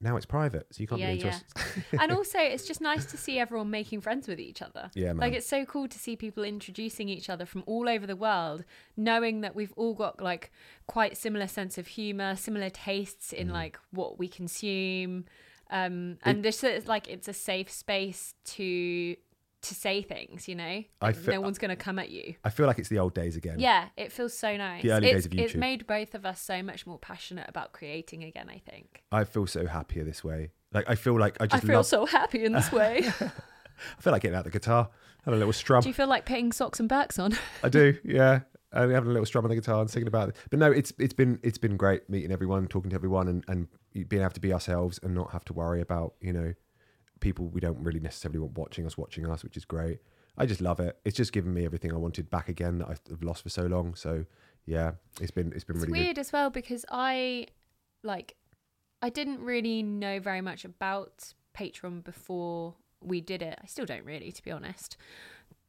now 0.00 0.17
it's 0.17 0.26
private 0.26 0.67
so 0.70 0.81
you 0.81 0.87
can't 0.87 1.00
yeah, 1.00 1.06
be 1.06 1.12
mean 1.12 1.20
to 1.23 1.26
yeah. 1.29 1.35
us 1.35 1.44
and 2.00 2.12
also, 2.12 2.38
it's 2.38 2.67
just 2.67 2.81
nice 2.81 3.06
to 3.06 3.17
see 3.17 3.38
everyone 3.38 3.70
making 3.70 4.00
friends 4.00 4.26
with 4.26 4.41
each 4.41 4.62
other. 4.62 4.91
Yeah, 4.94 5.08
man. 5.12 5.19
Like 5.19 5.32
it's 5.35 5.47
so 5.47 5.65
cool 5.65 5.88
to 5.88 5.99
see 5.99 6.17
people 6.17 6.43
introducing 6.43 7.08
each 7.08 7.31
other 7.31 7.47
from 7.47 7.62
all 7.67 7.88
over 7.88 8.06
the 8.06 8.17
world, 8.17 8.65
knowing 8.97 9.43
that 9.43 9.55
we've 9.55 9.73
all 9.76 9.94
got 9.94 10.20
like 10.20 10.50
quite 10.87 11.17
similar 11.17 11.47
sense 11.47 11.79
of 11.79 11.87
humor, 11.87 12.37
similar 12.37 12.70
tastes 12.70 13.32
Mm. 13.32 13.38
in 13.38 13.49
like 13.50 13.79
what 13.93 14.19
we 14.19 14.29
consume, 14.29 15.25
um, 15.73 16.19
and 16.23 16.45
this 16.45 16.63
is 16.63 16.87
like 16.87 17.09
it's 17.09 17.27
a 17.27 17.33
safe 17.33 17.71
space 17.71 18.35
to 18.45 19.17
to 19.63 19.75
say 19.75 20.03
things. 20.03 20.47
You 20.47 20.57
know, 20.57 20.65
I 20.65 20.87
Like, 21.01 21.17
fe- 21.17 21.33
no 21.33 21.41
one's 21.41 21.59
gonna 21.59 21.77
come 21.77 21.99
at 21.99 22.11
you. 22.11 22.35
I 22.45 22.51
feel 22.51 22.67
like 22.67 22.79
it's 22.79 22.89
the 22.89 22.99
old 22.99 23.15
days 23.15 23.37
again 23.37 23.59
Yeah, 23.59 23.89
it 23.97 24.13
feels 24.13 24.37
so 24.37 24.57
nice. 24.57 24.83
The 24.83 24.93
early 24.93 25.09
it's, 25.09 25.15
days 25.15 25.27
of 25.27 25.33
YouTube. 25.33 25.45
it's 25.45 25.55
made 25.55 25.87
both 25.87 26.15
of 26.15 26.25
us 26.25 26.41
so 26.41 26.63
much 26.63 26.87
more 26.87 26.99
passionate 26.99 27.49
about 27.49 27.73
creating 27.73 28.23
again. 28.23 28.49
I 28.49 28.59
think. 28.59 29.03
I 29.11 29.25
feel 29.25 29.47
so 29.47 29.67
happier 29.67 30.05
this 30.05 30.23
way 30.23 30.51
like 30.73 30.89
I 30.89 30.95
feel 30.95 31.19
like 31.19 31.37
I 31.41 31.47
just. 31.47 31.65
I 31.65 31.67
feel 31.67 31.77
love 31.77 31.87
so 31.87 32.07
happy 32.07 32.45
in 32.45 32.53
this 32.53 32.73
way. 32.73 33.03
I 33.21 34.01
feel 34.01 34.13
like 34.13 34.23
getting 34.23 34.37
out 34.37 34.45
the 34.45 34.51
guitar 34.51 34.89
having 35.25 35.37
a 35.37 35.39
little 35.39 35.53
strum 35.53 35.83
Do 35.83 35.89
you 35.89 35.95
feel 35.95 36.07
like 36.09 36.25
putting 36.25 36.53
socks 36.53 36.81
and 36.81 36.89
backs 36.89 37.19
on? 37.19 37.37
I 37.63 37.69
do, 37.69 37.97
yeah. 38.05 38.41
And 38.73 38.91
having 38.91 39.11
a 39.11 39.13
little 39.13 39.27
strum 39.27 39.45
on 39.45 39.51
the 39.51 39.55
guitar 39.55 39.81
and 39.81 39.91
singing 39.91 40.09
about 40.09 40.31
it. 40.31 40.37
But 40.51 40.59
no, 40.59 40.71
it's 40.71 40.93
it's 40.99 41.13
been 41.13 41.39
it's 41.43 41.59
been 41.59 41.77
great 41.77 42.09
meeting 42.09 42.33
everyone, 42.33 42.67
talking 42.69 42.91
to 42.91 42.95
everyone, 42.95 43.29
and 43.29 43.45
and 43.49 43.69
being 44.09 44.23
able 44.23 44.33
to 44.33 44.41
be 44.41 44.53
ourselves 44.53 44.99
and 45.03 45.15
not 45.15 45.33
have 45.33 45.45
to 45.47 45.53
worry 45.53 45.81
about 45.81 46.15
you 46.21 46.33
know 46.33 46.55
people 47.21 47.49
we 47.49 47.61
don't 47.61 47.79
really 47.79 48.01
necessarily 48.01 48.39
want 48.39 48.57
watching 48.57 48.87
us 48.87 48.97
watching 48.97 49.29
us, 49.31 49.45
which 49.45 49.57
is 49.57 49.65
great. 49.65 49.99
I 50.39 50.47
just 50.47 50.61
love 50.61 50.81
it. 50.81 50.99
It's 51.05 51.17
just 51.17 51.33
given 51.33 51.53
me 51.53 51.65
everything 51.65 51.93
I 51.93 51.97
wanted 51.97 52.31
back 52.31 52.49
again 52.49 52.79
that 52.79 52.89
I've 52.89 53.23
lost 53.23 53.43
for 53.43 53.51
so 53.51 53.67
long. 53.67 53.95
So 53.95 54.25
yeah, 54.67 54.93
it's 55.21 55.31
been 55.31 55.53
it's 55.55 55.65
been 55.65 55.77
It's 55.77 55.87
really 55.87 56.01
weird 56.01 56.19
as 56.19 56.33
well 56.33 56.51
because 56.51 56.85
I 56.91 57.49
like 58.03 58.37
I 59.03 59.11
didn't 59.11 59.41
really 59.41 59.83
know 59.83 60.21
very 60.21 60.41
much 60.41 60.65
about 60.65 61.35
Patreon 61.57 62.05
before 62.05 62.75
we 63.01 63.21
did 63.21 63.43
it. 63.43 63.59
I 63.63 63.67
still 63.67 63.85
don't 63.85 64.05
really, 64.05 64.33
to 64.33 64.43
be 64.43 64.51
honest. 64.51 64.97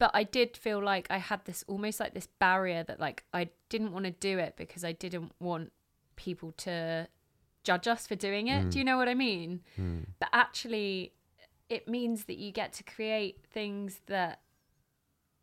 But 0.04 0.10
I 0.12 0.24
did 0.24 0.54
feel 0.54 0.84
like 0.84 1.06
I 1.08 1.16
had 1.16 1.46
this 1.46 1.64
almost 1.66 1.98
like 1.98 2.12
this 2.12 2.26
barrier 2.38 2.82
that 2.82 3.00
like 3.00 3.24
I 3.32 3.48
didn't 3.70 3.94
want 3.94 4.04
to 4.04 4.10
do 4.10 4.36
it 4.38 4.52
because 4.58 4.84
I 4.84 4.92
didn't 4.92 5.32
want 5.40 5.72
people 6.14 6.52
to 6.58 7.08
judge 7.62 7.88
us 7.88 8.06
for 8.06 8.14
doing 8.14 8.48
it. 8.48 8.68
Do 8.68 8.74
mm. 8.74 8.80
you 8.80 8.84
know 8.84 8.98
what 8.98 9.08
I 9.08 9.14
mean? 9.14 9.62
good. 9.76 10.06
But 10.18 10.28
actually 10.34 11.14
it 11.70 11.88
means 11.88 12.26
that 12.26 12.36
you 12.36 12.52
get 12.52 12.74
to 12.74 12.82
create 12.82 13.46
things 13.50 14.02
that 14.04 14.42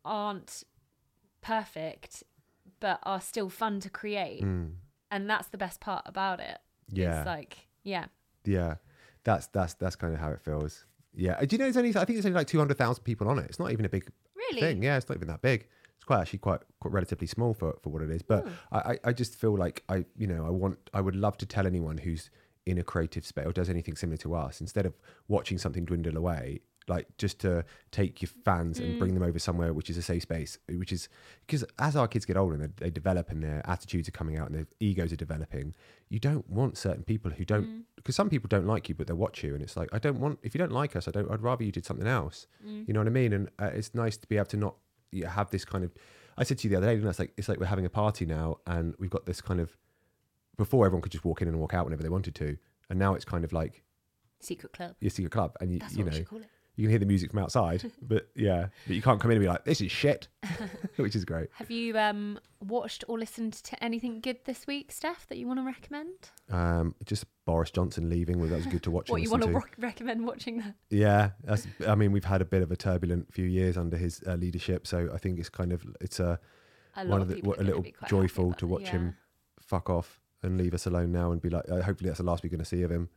aren't 0.04 0.62
perfect 1.40 2.22
but 2.78 3.00
are 3.02 3.20
still 3.20 3.48
fun 3.48 3.80
to 3.80 3.90
create 3.90 4.44
Mm. 4.44 4.74
and 5.10 5.28
that's 5.28 5.48
the 5.48 5.58
best 5.58 5.80
part 5.80 6.02
about 6.06 6.38
it. 6.38 6.58
Yeah. 6.88 7.18
it's 7.18 7.26
like 7.26 7.66
yeah, 7.82 8.04
Yeah, 8.44 8.76
that's 9.24 9.48
that's 9.48 9.74
that's 9.74 9.96
kind 9.96 10.14
of 10.14 10.20
how 10.20 10.30
it 10.30 10.40
feels. 10.40 10.84
Yeah, 11.14 11.32
uh, 11.32 11.44
do 11.44 11.56
you 11.56 11.58
know? 11.58 11.64
There's 11.64 11.76
only 11.76 11.90
I 11.90 12.04
think 12.04 12.10
there's 12.10 12.26
only 12.26 12.38
like 12.38 12.46
two 12.46 12.58
hundred 12.58 12.78
thousand 12.78 13.02
people 13.02 13.28
on 13.28 13.40
it. 13.40 13.46
It's 13.46 13.58
not 13.58 13.72
even 13.72 13.84
a 13.84 13.88
big 13.88 14.08
really. 14.54 14.60
thing. 14.60 14.82
Yeah, 14.82 14.96
it's 14.96 15.08
not 15.08 15.16
even 15.16 15.28
that 15.28 15.42
big. 15.42 15.68
It's 15.96 16.04
quite 16.04 16.20
actually 16.20 16.40
quite, 16.40 16.60
quite 16.80 16.92
relatively 16.92 17.26
small 17.26 17.54
for, 17.54 17.76
for 17.82 17.90
what 17.90 18.02
it 18.02 18.10
is. 18.10 18.22
But 18.22 18.44
hmm. 18.44 18.52
I, 18.72 18.78
I, 18.78 18.98
I 19.06 19.12
just 19.12 19.36
feel 19.36 19.56
like 19.56 19.84
I 19.88 20.04
you 20.16 20.26
know 20.26 20.44
I 20.46 20.50
want 20.50 20.78
I 20.92 21.00
would 21.00 21.16
love 21.16 21.36
to 21.38 21.46
tell 21.46 21.66
anyone 21.66 21.98
who's 21.98 22.30
in 22.66 22.78
a 22.78 22.82
creative 22.82 23.26
space 23.26 23.46
or 23.46 23.52
does 23.52 23.68
anything 23.68 23.96
similar 23.96 24.16
to 24.18 24.34
us 24.34 24.60
instead 24.60 24.86
of 24.86 24.94
watching 25.28 25.58
something 25.58 25.84
dwindle 25.84 26.16
away. 26.16 26.60
Like 26.88 27.06
just 27.16 27.38
to 27.40 27.64
take 27.90 28.22
your 28.22 28.30
fans 28.44 28.78
and 28.78 28.98
bring 28.98 29.12
mm. 29.12 29.14
them 29.14 29.22
over 29.22 29.38
somewhere 29.38 29.72
which 29.72 29.88
is 29.88 29.96
a 29.96 30.02
safe 30.02 30.22
space, 30.22 30.58
which 30.68 30.92
is 30.92 31.08
because 31.46 31.64
as 31.78 31.94
our 31.94 32.08
kids 32.08 32.24
get 32.24 32.36
older 32.36 32.54
and 32.54 32.64
they, 32.64 32.86
they 32.86 32.90
develop 32.90 33.30
and 33.30 33.42
their 33.42 33.62
attitudes 33.64 34.08
are 34.08 34.12
coming 34.12 34.36
out 34.36 34.48
and 34.48 34.56
their 34.56 34.66
egos 34.80 35.12
are 35.12 35.16
developing, 35.16 35.74
you 36.08 36.18
don't 36.18 36.48
want 36.50 36.76
certain 36.76 37.04
people 37.04 37.30
who 37.30 37.44
don't 37.44 37.66
mm. 37.66 37.82
because 37.96 38.16
some 38.16 38.28
people 38.28 38.48
don't 38.48 38.66
like 38.66 38.88
you 38.88 38.94
but 38.94 39.06
they'll 39.06 39.16
watch 39.16 39.44
you 39.44 39.54
and 39.54 39.62
it's 39.62 39.76
like 39.76 39.88
I 39.92 39.98
don't 39.98 40.18
want 40.18 40.40
if 40.42 40.54
you 40.54 40.58
don't 40.58 40.72
like 40.72 40.96
us 40.96 41.06
I 41.06 41.12
don't 41.12 41.30
I'd 41.30 41.42
rather 41.42 41.64
you 41.64 41.72
did 41.72 41.86
something 41.86 42.08
else. 42.08 42.46
Mm. 42.66 42.88
You 42.88 42.94
know 42.94 43.00
what 43.00 43.06
I 43.06 43.10
mean? 43.10 43.32
And 43.32 43.48
uh, 43.60 43.70
it's 43.72 43.94
nice 43.94 44.16
to 44.16 44.26
be 44.26 44.36
able 44.36 44.46
to 44.46 44.56
not 44.56 44.74
you 45.12 45.26
have 45.26 45.50
this 45.50 45.64
kind 45.64 45.84
of. 45.84 45.92
I 46.36 46.44
said 46.44 46.58
to 46.58 46.64
you 46.64 46.70
the 46.70 46.78
other 46.78 46.86
day, 46.86 46.94
didn't 46.94 47.10
It's 47.10 47.18
like 47.18 47.32
it's 47.36 47.48
like 47.48 47.60
we're 47.60 47.66
having 47.66 47.86
a 47.86 47.90
party 47.90 48.26
now, 48.26 48.58
and 48.66 48.94
we've 48.98 49.10
got 49.10 49.26
this 49.26 49.40
kind 49.40 49.60
of. 49.60 49.76
Before 50.56 50.84
everyone 50.84 51.00
could 51.02 51.12
just 51.12 51.24
walk 51.24 51.40
in 51.40 51.48
and 51.48 51.58
walk 51.58 51.72
out 51.72 51.84
whenever 51.84 52.02
they 52.02 52.10
wanted 52.10 52.34
to, 52.36 52.56
and 52.90 52.98
now 52.98 53.14
it's 53.14 53.24
kind 53.24 53.44
of 53.44 53.52
like 53.52 53.82
Secret 54.40 54.72
club. 54.72 54.96
your 55.00 55.10
secret 55.10 55.30
club, 55.30 55.56
and 55.60 55.72
you 55.72 55.78
That's 55.78 55.96
you 55.96 56.04
know 56.04 56.10
we 56.76 56.82
should 56.82 56.82
call 56.82 56.82
it. 56.82 56.82
you 56.82 56.84
can 56.84 56.90
hear 56.90 56.98
the 56.98 57.06
music 57.06 57.30
from 57.30 57.40
outside, 57.40 57.92
but 58.02 58.28
yeah, 58.34 58.68
but 58.86 58.96
you 58.96 59.02
can't 59.02 59.20
come 59.20 59.30
in 59.30 59.36
and 59.36 59.44
be 59.44 59.48
like 59.48 59.64
this 59.64 59.80
is 59.80 59.90
shit, 59.90 60.28
which 60.96 61.16
is 61.16 61.24
great. 61.24 61.48
Have 61.54 61.70
you 61.70 61.98
um 61.98 62.38
watched 62.60 63.04
or 63.08 63.18
listened 63.18 63.54
to 63.54 63.82
anything 63.82 64.20
good 64.20 64.38
this 64.44 64.66
week, 64.66 64.92
Steph, 64.92 65.26
that 65.28 65.38
you 65.38 65.46
want 65.46 65.60
to 65.60 65.64
recommend? 65.64 66.30
Um, 66.50 66.94
just 67.04 67.24
Boris 67.44 67.70
Johnson 67.70 68.08
leaving, 68.08 68.38
well, 68.38 68.48
that 68.48 68.56
was 68.56 68.66
good 68.66 68.82
to 68.84 68.90
watch. 68.90 69.10
what 69.10 69.22
you 69.22 69.30
want 69.30 69.42
to 69.42 69.50
rock 69.50 69.74
recommend 69.78 70.26
watching 70.26 70.58
that? 70.58 70.74
Yeah, 70.90 71.30
that's, 71.44 71.66
I 71.86 71.94
mean, 71.94 72.12
we've 72.12 72.24
had 72.24 72.40
a 72.40 72.46
bit 72.46 72.62
of 72.62 72.70
a 72.70 72.76
turbulent 72.76 73.32
few 73.32 73.46
years 73.46 73.76
under 73.76 73.96
his 73.96 74.22
uh, 74.26 74.34
leadership, 74.34 74.86
so 74.86 75.10
I 75.12 75.18
think 75.18 75.38
it's 75.38 75.48
kind 75.48 75.72
of 75.72 75.84
it's 76.00 76.20
a 76.20 76.38
A 76.96 77.06
one 77.06 77.20
of 77.20 77.28
the 77.28 77.36
people 77.36 77.50
what, 77.50 77.60
a 77.60 77.64
little 77.64 77.82
be 77.82 77.92
quite 77.92 78.10
happy 78.10 78.10
joyful 78.10 78.52
to 78.54 78.66
watch 78.66 78.82
yeah. 78.84 78.92
him 78.92 79.16
fuck 79.60 79.88
off 79.88 80.20
and 80.42 80.58
leave 80.58 80.74
us 80.74 80.86
alone 80.86 81.12
now 81.12 81.30
and 81.30 81.40
be 81.40 81.48
like, 81.48 81.68
uh, 81.70 81.82
hopefully 81.82 82.08
that's 82.08 82.18
the 82.18 82.24
last 82.24 82.42
we're 82.42 82.50
going 82.50 82.58
to 82.58 82.64
see 82.64 82.82
of 82.82 82.90
him. 82.90 83.08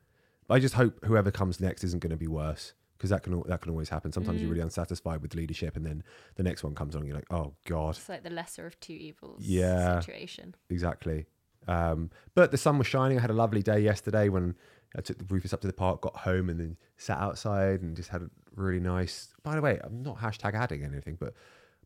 But 0.48 0.56
I 0.56 0.60
just 0.60 0.76
hope 0.76 1.04
whoever 1.04 1.32
comes 1.32 1.60
next 1.60 1.84
isn't 1.84 2.00
going 2.00 2.12
to 2.12 2.18
be 2.18 2.28
worse 2.28 2.74
because 2.98 3.10
that 3.10 3.24
can 3.24 3.42
that 3.48 3.62
can 3.62 3.72
always 3.72 3.90
happen. 3.90 4.12
Sometimes 4.12 4.40
Mm. 4.40 4.42
you're 4.44 4.50
really 4.52 4.62
unsatisfied 4.64 5.22
with 5.22 5.36
leadership, 5.36 5.76
and 5.76 5.86
then 5.86 6.04
the 6.36 6.44
next 6.44 6.64
one 6.64 6.76
comes 6.76 6.96
on, 6.96 7.06
you're 7.06 7.16
like, 7.16 7.32
oh 7.32 7.56
god, 7.66 7.96
It's 7.98 8.10
like 8.10 8.24
the 8.24 8.30
lesser 8.30 8.66
of 8.66 8.80
two 8.80 8.94
evils 8.94 9.42
Yeah. 9.42 10.00
situation. 10.00 10.56
exactly. 10.70 11.26
Um, 11.68 12.12
but 12.36 12.52
the 12.52 12.58
sun 12.58 12.78
was 12.78 12.86
shining. 12.88 13.18
I 13.18 13.22
had 13.22 13.32
a 13.32 13.34
lovely 13.34 13.64
day 13.64 13.80
yesterday 13.80 14.30
when 14.30 14.56
I 14.96 15.02
took 15.02 15.18
the 15.18 15.26
Rufus 15.26 15.52
up 15.52 15.62
to 15.62 15.68
the 15.68 15.74
park, 15.74 16.02
got 16.02 16.16
home, 16.18 16.50
and 16.50 16.60
then 16.60 16.78
sat 16.98 17.18
outside 17.18 17.82
and 17.82 17.96
just 17.96 18.10
had 18.10 18.22
a 18.22 18.30
really 18.56 18.80
nice. 18.80 19.34
By 19.44 19.56
the 19.56 19.62
way, 19.62 19.80
I'm 19.84 20.04
not 20.04 20.20
hashtag 20.20 20.54
adding 20.54 20.84
anything, 20.84 21.18
but 21.20 21.34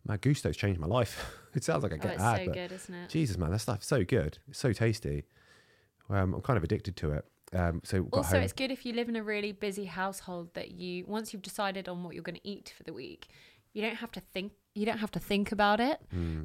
my 0.05 0.17
Gousto's 0.17 0.57
changed 0.57 0.79
my 0.79 0.87
life. 0.87 1.25
it 1.55 1.63
sounds 1.63 1.83
like 1.83 1.93
I 1.93 1.95
Oh, 1.95 1.99
get 1.99 2.13
it's 2.15 2.23
ad, 2.23 2.39
so 2.41 2.45
but 2.47 2.53
good, 2.53 2.71
isn't 2.73 2.93
it? 2.93 3.09
Jesus, 3.09 3.37
man, 3.37 3.51
that 3.51 3.59
stuff's 3.59 3.87
so 3.87 4.03
good. 4.03 4.37
It's 4.49 4.59
so 4.59 4.73
tasty. 4.73 5.23
Um, 6.09 6.33
I'm 6.33 6.41
kind 6.41 6.57
of 6.57 6.63
addicted 6.63 6.95
to 6.97 7.11
it. 7.13 7.25
Um, 7.53 7.82
so 7.84 8.03
got 8.03 8.18
Also, 8.20 8.36
home. 8.36 8.44
it's 8.44 8.53
good 8.53 8.70
if 8.72 8.86
you 8.86 8.94
live 8.94 9.10
in 9.10 9.15
a 9.15 9.24
really 9.24 9.51
busy 9.51 9.86
household 9.86 10.53
that 10.53 10.72
you 10.72 11.06
once 11.08 11.34
you've 11.34 11.41
decided 11.41 11.89
on 11.89 12.03
what 12.03 12.13
you're 12.13 12.24
going 12.24 12.36
to 12.36 12.48
eat 12.48 12.74
for 12.77 12.84
the 12.84 12.94
week, 12.94 13.27
you 13.74 13.82
don't 13.82 13.96
have 13.96 14.12
to 14.13 14.20
think. 14.20 14.51
you 14.75 14.86
don't 14.86 15.00
have 15.00 15.12
to 15.12 15.20
think 15.20 15.51
about 15.51 15.79
it. 15.79 16.00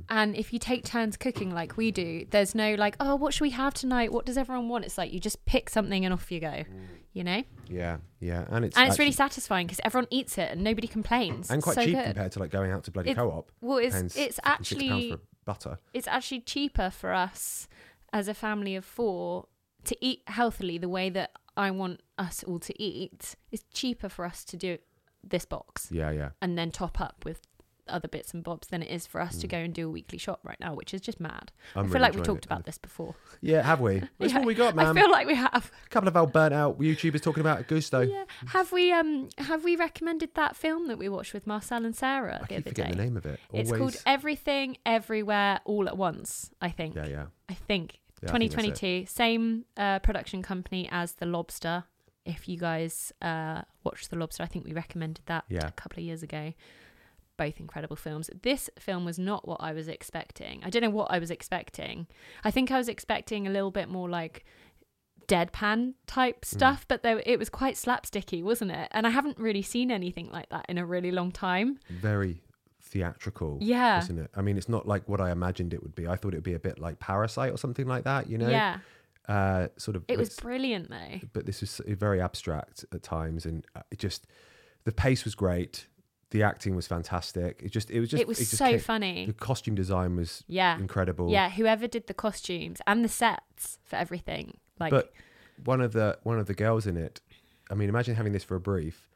And 0.08 0.34
if 0.34 0.52
you 0.52 0.58
take 0.58 0.84
turns 0.84 1.16
cooking 1.16 1.50
like 1.54 1.76
we 1.76 1.90
do, 1.92 2.26
there's 2.30 2.54
no 2.54 2.74
like, 2.74 2.96
oh, 2.98 3.14
what 3.16 3.32
should 3.34 3.42
we 3.42 3.50
have 3.50 3.74
tonight? 3.74 4.12
What 4.12 4.24
does 4.26 4.36
everyone 4.38 4.68
want? 4.68 4.84
It's 4.86 4.96
like 4.98 5.12
you 5.12 5.20
just 5.20 5.44
pick 5.44 5.68
something 5.70 6.04
and 6.04 6.12
off 6.12 6.32
you 6.32 6.40
go. 6.40 6.64
You 7.12 7.22
know, 7.22 7.44
Yeah, 7.68 7.98
yeah, 8.18 8.44
and 8.48 8.64
it's 8.64 8.76
and 8.76 8.88
it's 8.88 8.98
really 8.98 9.12
satisfying 9.12 9.66
because 9.68 9.80
everyone 9.84 10.08
eats 10.10 10.36
it 10.36 10.50
and 10.50 10.64
nobody 10.64 10.88
complains. 10.88 11.48
and 11.50 11.62
quite 11.62 11.76
so 11.76 11.84
cheap 11.84 11.94
good. 11.94 12.06
compared 12.06 12.32
to 12.32 12.38
like 12.40 12.50
going 12.50 12.72
out 12.72 12.82
to 12.84 12.90
bloody 12.90 13.10
It's- 13.10 13.22
co-op. 13.24 13.52
well, 13.60 13.78
it's 13.78 13.94
it's 13.94 14.00
fucking 14.04 14.08
six 14.08 14.38
pounds 14.40 14.60
actually 14.60 15.10
for 15.12 15.18
butter. 15.44 15.78
it's 15.92 16.08
actually 16.08 16.40
cheaper 16.40 16.90
for 16.90 17.12
us 17.12 17.68
as 18.12 18.26
a 18.26 18.34
family 18.34 18.74
of 18.74 18.84
four 18.84 19.46
to 19.84 19.96
eat 20.04 20.22
healthily 20.26 20.78
the 20.78 20.88
way 20.88 21.10
that 21.10 21.32
I 21.56 21.70
want 21.70 22.00
us 22.18 22.42
all 22.44 22.58
to 22.60 22.82
eat. 22.82 23.36
It's 23.52 23.64
cheaper 23.72 24.08
for 24.08 24.24
us 24.24 24.44
to 24.46 24.56
do 24.56 24.78
this 25.22 25.44
box 25.46 25.88
Yeah, 25.90 26.10
yeah. 26.10 26.30
and 26.42 26.58
then 26.58 26.70
top 26.70 27.00
up 27.00 27.24
with 27.24 27.40
other 27.86 28.08
bits 28.08 28.32
and 28.32 28.42
bobs 28.42 28.68
than 28.68 28.82
it 28.82 28.90
is 28.90 29.06
for 29.06 29.20
us 29.20 29.36
to 29.36 29.46
go 29.46 29.58
and 29.58 29.74
do 29.74 29.86
a 29.86 29.90
weekly 29.90 30.16
shop 30.16 30.40
right 30.42 30.58
now, 30.58 30.72
which 30.74 30.94
is 30.94 31.02
just 31.02 31.20
mad. 31.20 31.52
Mm. 31.74 31.80
I'm 31.80 31.80
I 31.80 31.82
feel 31.82 31.92
really 31.92 32.00
like 32.00 32.14
we 32.14 32.22
talked 32.22 32.44
it. 32.44 32.46
about 32.46 32.64
this 32.64 32.78
before. 32.78 33.14
Yeah, 33.42 33.60
have 33.62 33.80
we? 33.80 34.00
That's 34.18 34.32
Yeah, 34.32 34.38
what 34.38 34.46
we 34.46 34.54
got, 34.54 34.74
man. 34.74 34.86
I 34.96 35.00
feel 35.00 35.10
like 35.10 35.26
we 35.26 35.34
have. 35.34 35.70
A 35.84 35.88
couple 35.90 36.08
of 36.08 36.16
our 36.16 36.26
burnt 36.26 36.54
out 36.54 36.78
YouTubers 36.80 37.22
talking 37.22 37.42
about 37.42 37.68
Gousto. 37.68 38.10
Yeah. 38.10 38.24
Have 38.46 38.72
we 38.72 38.90
um 38.90 39.28
have 39.36 39.64
we 39.64 39.76
recommended 39.76 40.34
that 40.34 40.56
film 40.56 40.88
that 40.88 40.96
we 40.96 41.10
watched 41.10 41.34
with 41.34 41.46
Marcel 41.46 41.84
and 41.84 41.94
Sarah 41.94 42.40
I 42.42 42.46
the 42.46 42.56
other 42.56 42.70
day? 42.70 42.90
the 42.90 42.96
name 42.96 43.18
of 43.18 43.26
it. 43.26 43.38
It's 43.52 43.70
called 43.70 43.96
Everything 44.06 44.78
Everywhere 44.86 45.60
All 45.66 45.86
at 45.86 45.96
Once, 45.98 46.50
I 46.62 46.70
think. 46.70 46.94
Yeah, 46.96 47.06
yeah. 47.06 47.26
I 47.50 47.54
think. 47.54 47.98
Yeah, 48.24 48.34
I 48.34 48.38
think 48.38 48.52
that's 48.52 48.64
it. 48.64 48.74
2022, 48.74 49.06
same 49.06 49.64
uh, 49.76 49.98
production 50.00 50.42
company 50.42 50.88
as 50.90 51.12
The 51.12 51.26
Lobster. 51.26 51.84
If 52.24 52.48
you 52.48 52.56
guys 52.58 53.12
uh, 53.22 53.62
watched 53.84 54.10
The 54.10 54.16
Lobster, 54.16 54.42
I 54.42 54.46
think 54.46 54.64
we 54.64 54.72
recommended 54.72 55.24
that 55.26 55.44
Yeah. 55.48 55.66
a 55.66 55.72
couple 55.72 56.00
of 56.00 56.04
years 56.04 56.22
ago. 56.22 56.52
Both 57.36 57.58
incredible 57.60 57.96
films. 57.96 58.30
This 58.42 58.70
film 58.78 59.04
was 59.04 59.18
not 59.18 59.46
what 59.48 59.60
I 59.60 59.72
was 59.72 59.88
expecting. 59.88 60.62
I 60.64 60.70
don't 60.70 60.82
know 60.82 60.90
what 60.90 61.10
I 61.10 61.18
was 61.18 61.30
expecting. 61.30 62.06
I 62.44 62.50
think 62.50 62.70
I 62.70 62.78
was 62.78 62.88
expecting 62.88 63.46
a 63.46 63.50
little 63.50 63.72
bit 63.72 63.88
more 63.88 64.08
like 64.08 64.44
deadpan 65.26 65.94
type 66.06 66.44
Hmm. 66.44 66.56
stuff, 66.56 66.84
but 66.88 67.02
there, 67.02 67.22
it 67.26 67.38
was 67.38 67.48
quite 67.48 67.74
slapsticky, 67.76 68.42
wasn't 68.42 68.70
it? 68.70 68.88
And 68.92 69.06
I 69.06 69.10
haven't 69.10 69.38
really 69.38 69.62
seen 69.62 69.90
anything 69.90 70.30
like 70.30 70.48
that 70.50 70.66
in 70.68 70.78
a 70.78 70.84
really 70.86 71.10
long 71.10 71.32
time. 71.32 71.78
Very 71.88 72.42
theatrical. 72.94 73.58
Yeah. 73.60 73.98
Isn't 73.98 74.18
it? 74.18 74.30
I 74.34 74.40
mean, 74.40 74.56
it's 74.56 74.68
not 74.68 74.86
like 74.88 75.06
what 75.08 75.20
I 75.20 75.30
imagined 75.32 75.74
it 75.74 75.82
would 75.82 75.94
be. 75.94 76.06
I 76.06 76.16
thought 76.16 76.32
it 76.32 76.38
would 76.38 76.44
be 76.54 76.54
a 76.54 76.58
bit 76.68 76.78
like 76.78 76.98
Parasite 77.00 77.52
or 77.52 77.58
something 77.58 77.86
like 77.86 78.04
that, 78.04 78.30
you 78.30 78.38
know? 78.38 78.48
Yeah, 78.48 78.78
Uh, 79.28 79.68
sort 79.76 79.96
of. 79.96 80.04
it 80.08 80.16
was 80.18 80.30
brilliant 80.36 80.88
though. 80.90 81.20
but 81.32 81.44
this 81.46 81.60
was 81.60 81.80
very 81.86 82.20
abstract 82.20 82.84
at 82.92 83.02
times, 83.02 83.44
and 83.46 83.66
uh, 83.76 83.82
it 83.90 83.98
just 83.98 84.26
the 84.84 84.92
pace 84.92 85.24
was 85.24 85.34
great. 85.34 85.86
The 86.30 86.42
acting 86.42 86.74
was 86.76 86.86
fantastic. 86.86 87.60
It 87.62 87.70
just, 87.72 87.90
it 87.90 88.00
was 88.00 88.08
just, 88.10 88.20
it 88.20 88.28
was 88.28 88.38
just 88.38 88.56
so 88.56 88.70
came- 88.70 88.80
funny. 88.80 89.26
The 89.26 89.32
costume 89.32 89.74
design 89.76 90.16
was 90.16 90.44
Yeah. 90.46 90.76
incredible. 90.78 91.30
Yeah, 91.30 91.48
whoever 91.50 91.86
did 91.86 92.06
the 92.06 92.14
costumes 92.14 92.80
and 92.86 93.04
the 93.04 93.08
sets 93.08 93.78
for 93.84 93.96
everything. 93.96 94.56
Like 94.80 94.90
but 94.90 95.12
one 95.64 95.80
of 95.80 95.92
the 95.92 96.18
one 96.22 96.38
of 96.38 96.46
the 96.46 96.54
girls 96.54 96.86
in 96.86 96.96
it, 96.96 97.20
I 97.70 97.74
mean, 97.74 97.88
imagine 97.88 98.14
having 98.16 98.32
this 98.32 98.44
for 98.44 98.56
a 98.56 98.60
brief. 98.72 99.08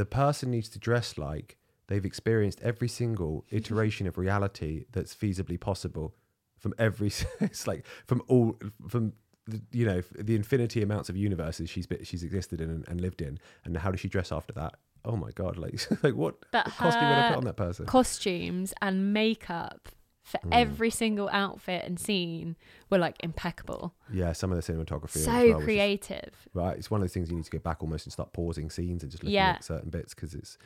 The 0.00 0.06
person 0.06 0.50
needs 0.50 0.68
to 0.70 0.78
dress 0.78 1.16
like 1.18 1.56
they've 1.88 2.04
experienced 2.04 2.60
every 2.62 2.88
single 2.88 3.44
iteration 3.50 4.06
of 4.06 4.18
reality 4.18 4.84
that's 4.92 5.14
feasibly 5.14 5.58
possible 5.58 6.14
from 6.58 6.74
every. 6.78 7.10
It's 7.40 7.66
like 7.66 7.84
from 8.06 8.22
all 8.28 8.56
from. 8.88 9.12
The, 9.48 9.62
you 9.70 9.86
know 9.86 10.02
the 10.18 10.34
infinity 10.34 10.82
amounts 10.82 11.08
of 11.08 11.16
universes 11.16 11.70
she's 11.70 11.86
been, 11.86 12.02
she's 12.02 12.24
existed 12.24 12.60
in 12.60 12.68
and, 12.68 12.84
and 12.88 13.00
lived 13.00 13.22
in, 13.22 13.38
and 13.64 13.76
how 13.76 13.92
does 13.92 14.00
she 14.00 14.08
dress 14.08 14.32
after 14.32 14.52
that? 14.54 14.74
Oh 15.04 15.14
my 15.14 15.30
god! 15.30 15.56
Like 15.56 15.86
like 16.02 16.14
what, 16.16 16.34
But 16.50 16.64
costume 16.66 17.10
would 17.10 17.18
I 17.20 17.28
put 17.28 17.36
on 17.36 17.44
that 17.44 17.56
person? 17.56 17.86
costumes 17.86 18.74
and 18.82 19.12
makeup 19.12 19.88
for 20.24 20.38
Mm. 20.38 20.48
every 20.50 20.90
single 20.90 21.28
outfit 21.32 21.84
and 21.84 22.00
scene 22.00 22.56
were 22.90 22.98
like 22.98 23.14
impeccable. 23.22 23.94
yeah, 24.12 24.32
some 24.32 24.50
of 24.50 24.56
the 24.60 24.72
cinematography 24.72 25.18
So 25.18 25.30
well 25.50 25.60
creative. 25.60 26.48
right 26.52 26.76
it's 26.76 26.90
one 26.90 27.00
of 27.00 27.02
those 27.04 27.14
things 27.14 27.30
you 27.30 27.36
need 27.36 27.44
to 27.44 27.50
go 27.52 27.60
back 27.60 27.84
almost 27.84 28.06
and 28.06 28.12
start 28.12 28.32
pausing 28.32 28.68
scenes 28.68 29.04
and 29.04 29.12
just 29.12 29.22
looking 29.22 29.34
Yeah. 29.34 29.50
at 29.50 29.62
certain 29.62 29.90
bits 29.90 30.12
because 30.12 30.34
it's 30.34 30.58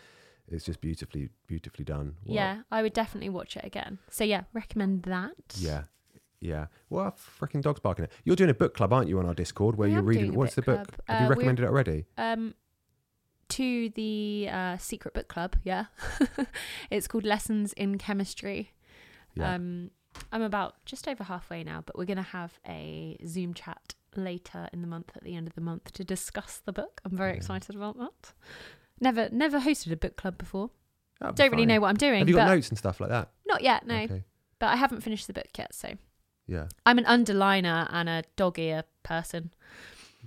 it's 0.51 0.65
just 0.65 0.81
beautifully 0.81 1.29
beautifully 1.47 1.85
done 1.85 2.15
Wow. 2.25 2.35
Yeah, 2.35 2.63
I 2.71 2.83
would 2.83 2.93
definitely 2.93 3.31
watch 3.31 3.57
it 3.57 3.65
again. 3.65 3.99
So 4.09 4.25
yeah, 4.25 4.43
recommend 4.53 5.03
that. 5.05 5.33
yeah 5.57 5.85
yeah 6.43 6.67
well 6.89 7.15
freaking 7.39 7.61
dogs 7.61 7.81
barking 7.81 8.07
it 8.07 8.11
you're 8.25 8.35
doing 8.35 8.49
a 8.49 8.55
book 8.55 8.73
club 8.73 8.95
aren't 8.95 9.09
you 9.11 9.19
on 9.19 9.27
our 9.27 9.35
discord 9.35 9.77
where 9.77 9.87
I 9.89 9.93
you're 9.93 10.01
reading 10.03 10.33
what's 10.35 10.55
the 10.55 10.63
book 10.63 10.87
club. 10.87 11.01
have 11.07 11.17
Uh, 11.19 11.23
you 11.23 11.29
we're- 11.29 11.37
recommended 11.37 11.65
it 11.65 11.69
already 11.69 12.07
Um 12.17 12.55
to 13.49 13.91
the 13.91 14.49
uh, 14.51 14.77
secret 14.79 15.13
book 15.13 15.27
club, 15.29 15.57
yeah. 15.65 15.87
it's 16.91 17.09
called 17.09 17.25
Lessons 17.25 17.73
in 17.75 17.99
Chemistry. 17.99 18.73
yeah 19.35 19.55
Um, 19.55 19.91
I'm 20.33 20.43
about 20.43 20.85
just 20.87 21.09
over 21.09 21.25
halfway 21.25 21.65
now, 21.65 21.83
but 21.85 21.99
we're 21.99 22.05
going 22.05 22.17
to 22.17 22.23
have 22.23 22.59
a 22.67 23.17
Zoom 23.27 23.53
chat 23.55 23.95
later 24.17 24.69
in 24.73 24.83
the 24.83 24.89
month, 24.89 25.11
at 25.17 25.25
the 25.25 25.35
end 25.37 25.47
of 25.49 25.55
the 25.55 25.61
month, 25.61 25.93
to 25.95 26.05
discuss 26.05 26.63
the 26.65 26.73
book. 26.73 27.01
I'm 27.05 27.17
very 27.17 27.31
Yeah. 27.33 27.37
excited 27.39 27.75
about 27.77 27.97
that. 27.99 28.33
Never, 29.01 29.29
never 29.33 29.61
hosted 29.61 29.93
a 29.93 29.97
book 29.97 30.17
club 30.17 30.37
before. 30.39 30.71
Be 31.21 31.27
Don't 31.35 31.51
really 31.51 31.67
know 31.67 31.81
what 31.81 31.89
I'm 31.89 31.97
doing. 31.97 32.21
have 32.21 32.29
you 32.29 32.35
got 32.35 32.47
notes 32.49 32.69
and 32.71 32.79
stuff 32.79 32.99
like 33.01 33.11
that 33.11 33.31
Not 33.47 33.63
yet, 33.63 33.87
no. 33.87 33.95
okay 33.97 34.25
But 34.59 34.67
I 34.69 34.77
haven't 34.77 35.03
finished 35.03 35.27
the 35.27 35.33
book 35.35 35.49
yet, 35.59 35.75
so 35.75 35.95
yeah 36.47 36.67
I'm 36.87 36.99
an 36.99 37.05
underliner 37.05 37.87
and 37.91 38.09
a 38.09 38.23
dog 38.37 38.59
ear 38.59 38.85
person. 39.03 39.53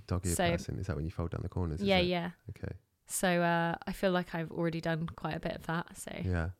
dog 0.06 0.24
ear 0.26 0.34
So- 0.34 0.50
person 0.52 0.78
is 0.78 0.86
that 0.86 0.96
when 0.96 1.04
you 1.04 1.10
fold 1.10 1.30
down 1.32 1.40
the 1.42 1.48
corners 1.48 1.80
yeah, 1.82 1.98
yeah. 1.98 2.30
okay 2.50 2.74
So 3.06 3.42
uh, 3.42 3.74
I 3.86 3.92
feel 3.92 4.12
like 4.12 4.34
I've 4.34 4.50
already 4.52 4.80
done 4.80 5.08
quite 5.16 5.36
a 5.36 5.40
bit 5.40 5.56
of 5.56 5.66
that. 5.66 5.86
So 5.96 6.12
yeah 6.24 6.50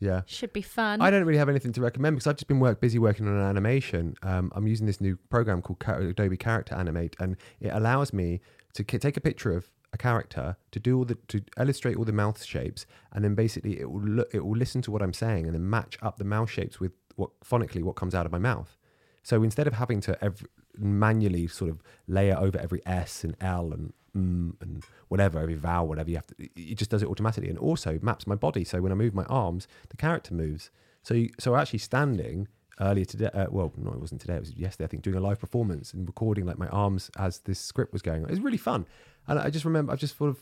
yeah 0.00 0.22
should 0.26 0.52
be 0.52 0.62
fun. 0.62 1.00
I 1.00 1.10
don't 1.10 1.24
really 1.24 1.38
have 1.38 1.48
anything 1.48 1.72
to 1.74 1.80
recommend 1.80 2.16
because 2.16 2.26
I've 2.26 2.36
just 2.36 2.48
been 2.48 2.60
work 2.60 2.80
busy 2.80 2.98
working 2.98 3.26
on 3.28 3.34
an 3.34 3.42
animation. 3.42 4.14
Um, 4.22 4.50
I'm 4.54 4.66
using 4.66 4.86
this 4.86 5.00
new 5.00 5.16
program 5.30 5.62
called 5.62 5.82
Adobe 5.86 6.36
Character 6.36 6.74
Animate, 6.74 7.14
and 7.20 7.36
it 7.60 7.68
allows 7.70 8.12
me 8.12 8.40
to 8.74 8.84
ki- 8.84 8.98
take 8.98 9.16
a 9.16 9.20
picture 9.20 9.56
of 9.56 9.70
a 9.92 9.98
character 9.98 10.56
to 10.70 10.80
do 10.80 10.98
all 10.98 11.04
the 11.04 11.16
to 11.28 11.42
illustrate 11.58 11.96
all 11.96 12.04
the 12.04 12.12
mouth 12.12 12.42
shapes, 12.44 12.86
and 13.12 13.24
then 13.24 13.34
basically 13.34 13.80
it 13.80 13.90
will 13.90 14.02
look, 14.02 14.28
it 14.32 14.44
will 14.44 14.56
listen 14.56 14.82
to 14.82 14.90
what 14.90 15.02
I'm 15.02 15.12
saying 15.12 15.46
and 15.46 15.54
then 15.54 15.68
match 15.68 15.98
up 16.02 16.18
the 16.18 16.24
mouth 16.24 16.50
shapes 16.50 16.78
with 16.80 16.92
what 17.16 17.30
phonically 17.40 17.82
what 17.82 17.96
comes 17.96 18.14
out 18.14 18.26
of 18.26 18.32
my 18.32 18.38
mouth. 18.38 18.76
So 19.22 19.42
instead 19.42 19.66
of 19.66 19.74
having 19.74 20.00
to 20.02 20.22
ev- 20.24 20.46
manually 20.76 21.46
sort 21.48 21.70
of 21.70 21.82
layer 22.06 22.36
over 22.38 22.58
every 22.58 22.80
S 22.86 23.24
and 23.24 23.36
L 23.40 23.72
and 23.72 23.92
mm 24.16 24.52
and 24.60 24.84
whatever, 25.08 25.38
every 25.38 25.54
vowel, 25.54 25.86
whatever 25.86 26.10
you 26.10 26.16
have 26.16 26.26
to, 26.26 26.34
it 26.38 26.74
just 26.74 26.90
does 26.90 27.02
it 27.02 27.08
automatically 27.08 27.48
and 27.48 27.58
also 27.58 27.98
maps 28.02 28.26
my 28.26 28.34
body. 28.34 28.64
So 28.64 28.80
when 28.80 28.92
I 28.92 28.94
move 28.94 29.14
my 29.14 29.24
arms, 29.24 29.68
the 29.88 29.96
character 29.96 30.34
moves. 30.34 30.70
So 31.02 31.14
you, 31.14 31.30
so 31.38 31.56
actually 31.56 31.78
standing 31.78 32.48
earlier 32.80 33.04
today, 33.04 33.30
uh, 33.34 33.46
well, 33.50 33.72
no, 33.76 33.92
it 33.92 34.00
wasn't 34.00 34.20
today, 34.20 34.34
it 34.34 34.40
was 34.40 34.54
yesterday, 34.54 34.84
I 34.84 34.88
think, 34.88 35.02
doing 35.02 35.16
a 35.16 35.20
live 35.20 35.40
performance 35.40 35.92
and 35.92 36.06
recording 36.06 36.44
like 36.46 36.58
my 36.58 36.68
arms 36.68 37.10
as 37.18 37.40
this 37.40 37.58
script 37.58 37.92
was 37.92 38.02
going 38.02 38.22
on. 38.22 38.28
It 38.28 38.32
was 38.32 38.40
really 38.40 38.58
fun. 38.58 38.86
And 39.28 39.38
I 39.38 39.50
just 39.50 39.64
remember, 39.64 39.92
I 39.92 39.96
just 39.96 40.16
sort 40.16 40.30
of 40.30 40.38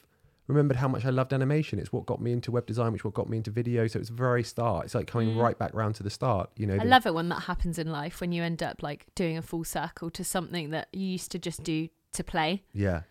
remembered 0.46 0.76
how 0.76 0.86
much 0.86 1.04
I 1.04 1.10
loved 1.10 1.32
animation. 1.32 1.78
It's 1.80 1.92
what 1.92 2.06
got 2.06 2.20
me 2.20 2.30
into 2.32 2.52
web 2.52 2.66
design, 2.66 2.92
which 2.92 3.04
what 3.04 3.14
got 3.14 3.28
me 3.28 3.36
into 3.36 3.50
video. 3.50 3.86
So 3.88 3.98
it's 3.98 4.10
very 4.10 4.44
start. 4.44 4.84
It's 4.84 4.94
like 4.94 5.06
coming 5.08 5.30
Mm. 5.34 5.40
right 5.42 5.58
back 5.58 5.74
round 5.74 5.96
to 5.96 6.02
the 6.04 6.10
start, 6.10 6.50
you 6.56 6.66
know. 6.66 6.74
I 6.74 6.78
the- 6.78 6.84
love 6.84 7.04
it 7.06 7.14
when 7.14 7.28
that 7.30 7.40
happens 7.42 7.78
in 7.78 7.90
life 7.90 8.20
when 8.20 8.30
you 8.32 8.42
end 8.44 8.62
up 8.62 8.82
like 8.82 9.06
doing 9.16 9.36
a 9.36 9.42
full 9.42 9.64
circle 9.64 10.08
to 10.10 10.22
something 10.22 10.70
that 10.70 10.88
you 10.92 11.04
used 11.06 11.32
to 11.32 11.38
just 11.38 11.64
do 11.64 11.88
to 12.12 12.22
play. 12.22 12.62
Yeah. 12.72 13.02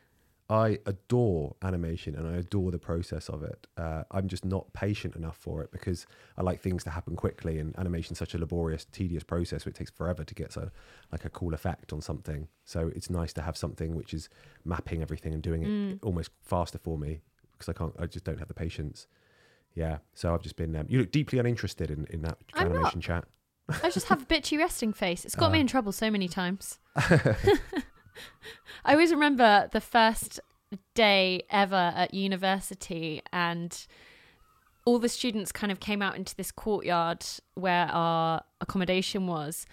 I 0.47 0.77
adore 0.85 1.55
animation 1.63 2.15
and 2.15 2.27
I 2.27 2.37
adore 2.37 2.69
the 2.69 2.77
process 2.77 3.29
of 3.29 3.41
it. 3.41 3.65
Uh, 3.77 4.03
I'm 4.11 4.27
just 4.27 4.45
not 4.45 4.71
patient 4.73 5.15
enough 5.15 5.37
for 5.37 5.63
it 5.63 5.71
because 5.71 6.05
I 6.37 6.43
like 6.43 6.61
things 6.61 6.83
to 6.83 6.91
happen 6.91 7.15
quickly, 7.15 7.57
and 7.57 7.77
animation 7.79 8.11
is 8.13 8.19
such 8.19 8.35
a 8.35 8.37
laborious, 8.37 8.85
tedious 8.85 9.23
process 9.23 9.65
where 9.65 9.71
it 9.71 9.75
takes 9.75 9.89
forever 9.89 10.23
to 10.23 10.35
get 10.35 10.53
so 10.53 10.69
like 11.11 11.25
a 11.25 11.29
cool 11.31 11.55
effect 11.55 11.91
on 11.93 11.99
something. 12.01 12.47
So 12.63 12.91
it's 12.95 13.09
nice 13.09 13.33
to 13.33 13.41
have 13.41 13.57
something 13.57 13.95
which 13.95 14.13
is 14.13 14.29
mapping 14.63 15.01
everything 15.01 15.33
and 15.33 15.41
doing 15.41 15.63
it 15.63 15.69
Mm. 15.69 15.99
almost 16.03 16.29
faster 16.43 16.77
for 16.77 16.95
me 16.97 17.21
because 17.53 17.69
I 17.69 17.73
can't. 17.73 17.93
I 17.97 18.05
just 18.05 18.23
don't 18.25 18.37
have 18.37 18.47
the 18.47 18.53
patience. 18.53 19.07
Yeah. 19.73 19.97
So 20.13 20.31
I've 20.33 20.43
just 20.43 20.57
been. 20.57 20.75
Um, 20.75 20.85
you 20.89 20.99
look 20.99 21.11
deeply 21.11 21.39
uninterested 21.39 21.89
in 21.89 22.05
in 22.11 22.21
that 22.21 22.37
I'm 22.53 22.67
not. 22.67 22.75
animation 22.75 23.01
chat. 23.01 23.25
I 23.81 23.89
just 23.89 24.09
have 24.09 24.21
a 24.21 24.25
bitchy 24.25 24.59
resting 24.59 24.93
face. 24.93 25.25
It's 25.25 25.33
got 25.33 25.51
me 25.51 25.57
Ah. 25.57 25.61
in 25.61 25.67
trouble 25.67 25.91
so 25.91 26.11
many 26.11 26.27
times. 26.27 26.77
I 28.85 28.93
always 28.93 29.11
remember 29.11 29.69
the 29.71 29.81
first 29.81 30.39
day 30.93 31.43
ever 31.49 31.93
at 31.95 32.13
university 32.13 33.21
and 33.31 33.85
all 34.85 34.99
the 34.99 35.09
students 35.09 35.51
kind 35.51 35.71
of 35.71 35.79
came 35.79 36.01
out 36.01 36.15
into 36.15 36.35
this 36.35 36.51
courtyard 36.51 37.25
where 37.55 37.87
our 37.87 38.43
accommodation 38.61 39.25
was 39.27 39.65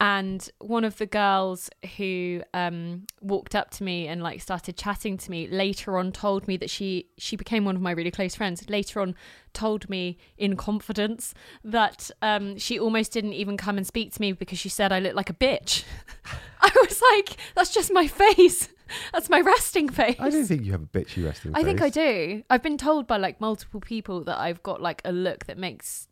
and 0.00 0.48
one 0.60 0.84
of 0.84 0.96
the 0.98 1.06
girls 1.06 1.68
who 1.96 2.40
um, 2.54 3.04
walked 3.20 3.56
up 3.56 3.70
to 3.70 3.82
me 3.82 4.06
and 4.06 4.22
like 4.22 4.40
started 4.40 4.76
chatting 4.76 5.16
to 5.16 5.30
me 5.30 5.48
later 5.48 5.98
on 5.98 6.12
told 6.12 6.46
me 6.46 6.56
that 6.56 6.70
she 6.70 7.08
she 7.18 7.34
became 7.34 7.64
one 7.64 7.74
of 7.74 7.82
my 7.82 7.90
really 7.90 8.12
close 8.12 8.36
friends 8.36 8.68
later 8.70 9.00
on 9.00 9.16
told 9.52 9.90
me 9.90 10.16
in 10.36 10.54
confidence 10.56 11.34
that 11.64 12.12
um, 12.22 12.56
she 12.58 12.78
almost 12.78 13.10
didn't 13.12 13.32
even 13.32 13.56
come 13.56 13.76
and 13.76 13.86
speak 13.86 14.12
to 14.12 14.20
me 14.20 14.32
because 14.32 14.58
she 14.58 14.68
said 14.68 14.92
I 14.92 15.00
looked 15.00 15.16
like 15.16 15.30
a 15.30 15.34
bitch. 15.34 15.82
I 16.60 16.70
was 16.76 17.02
like, 17.12 17.36
that's 17.56 17.74
just 17.74 17.92
my 17.92 18.06
face. 18.06 18.68
That's 19.12 19.28
my 19.28 19.40
resting 19.40 19.88
face. 19.88 20.16
I 20.18 20.30
don't 20.30 20.46
think 20.46 20.64
you 20.64 20.72
have 20.72 20.82
a 20.82 20.86
bitchy 20.86 21.24
resting. 21.24 21.52
Face. 21.52 21.60
I 21.60 21.64
think 21.64 21.82
I 21.82 21.90
do. 21.90 22.42
I've 22.48 22.62
been 22.62 22.78
told 22.78 23.06
by 23.06 23.16
like 23.16 23.40
multiple 23.40 23.80
people 23.80 24.24
that 24.24 24.38
I've 24.38 24.62
got 24.62 24.80
like 24.80 25.02
a 25.04 25.12
look 25.12 25.46
that 25.46 25.58
makes 25.58 26.08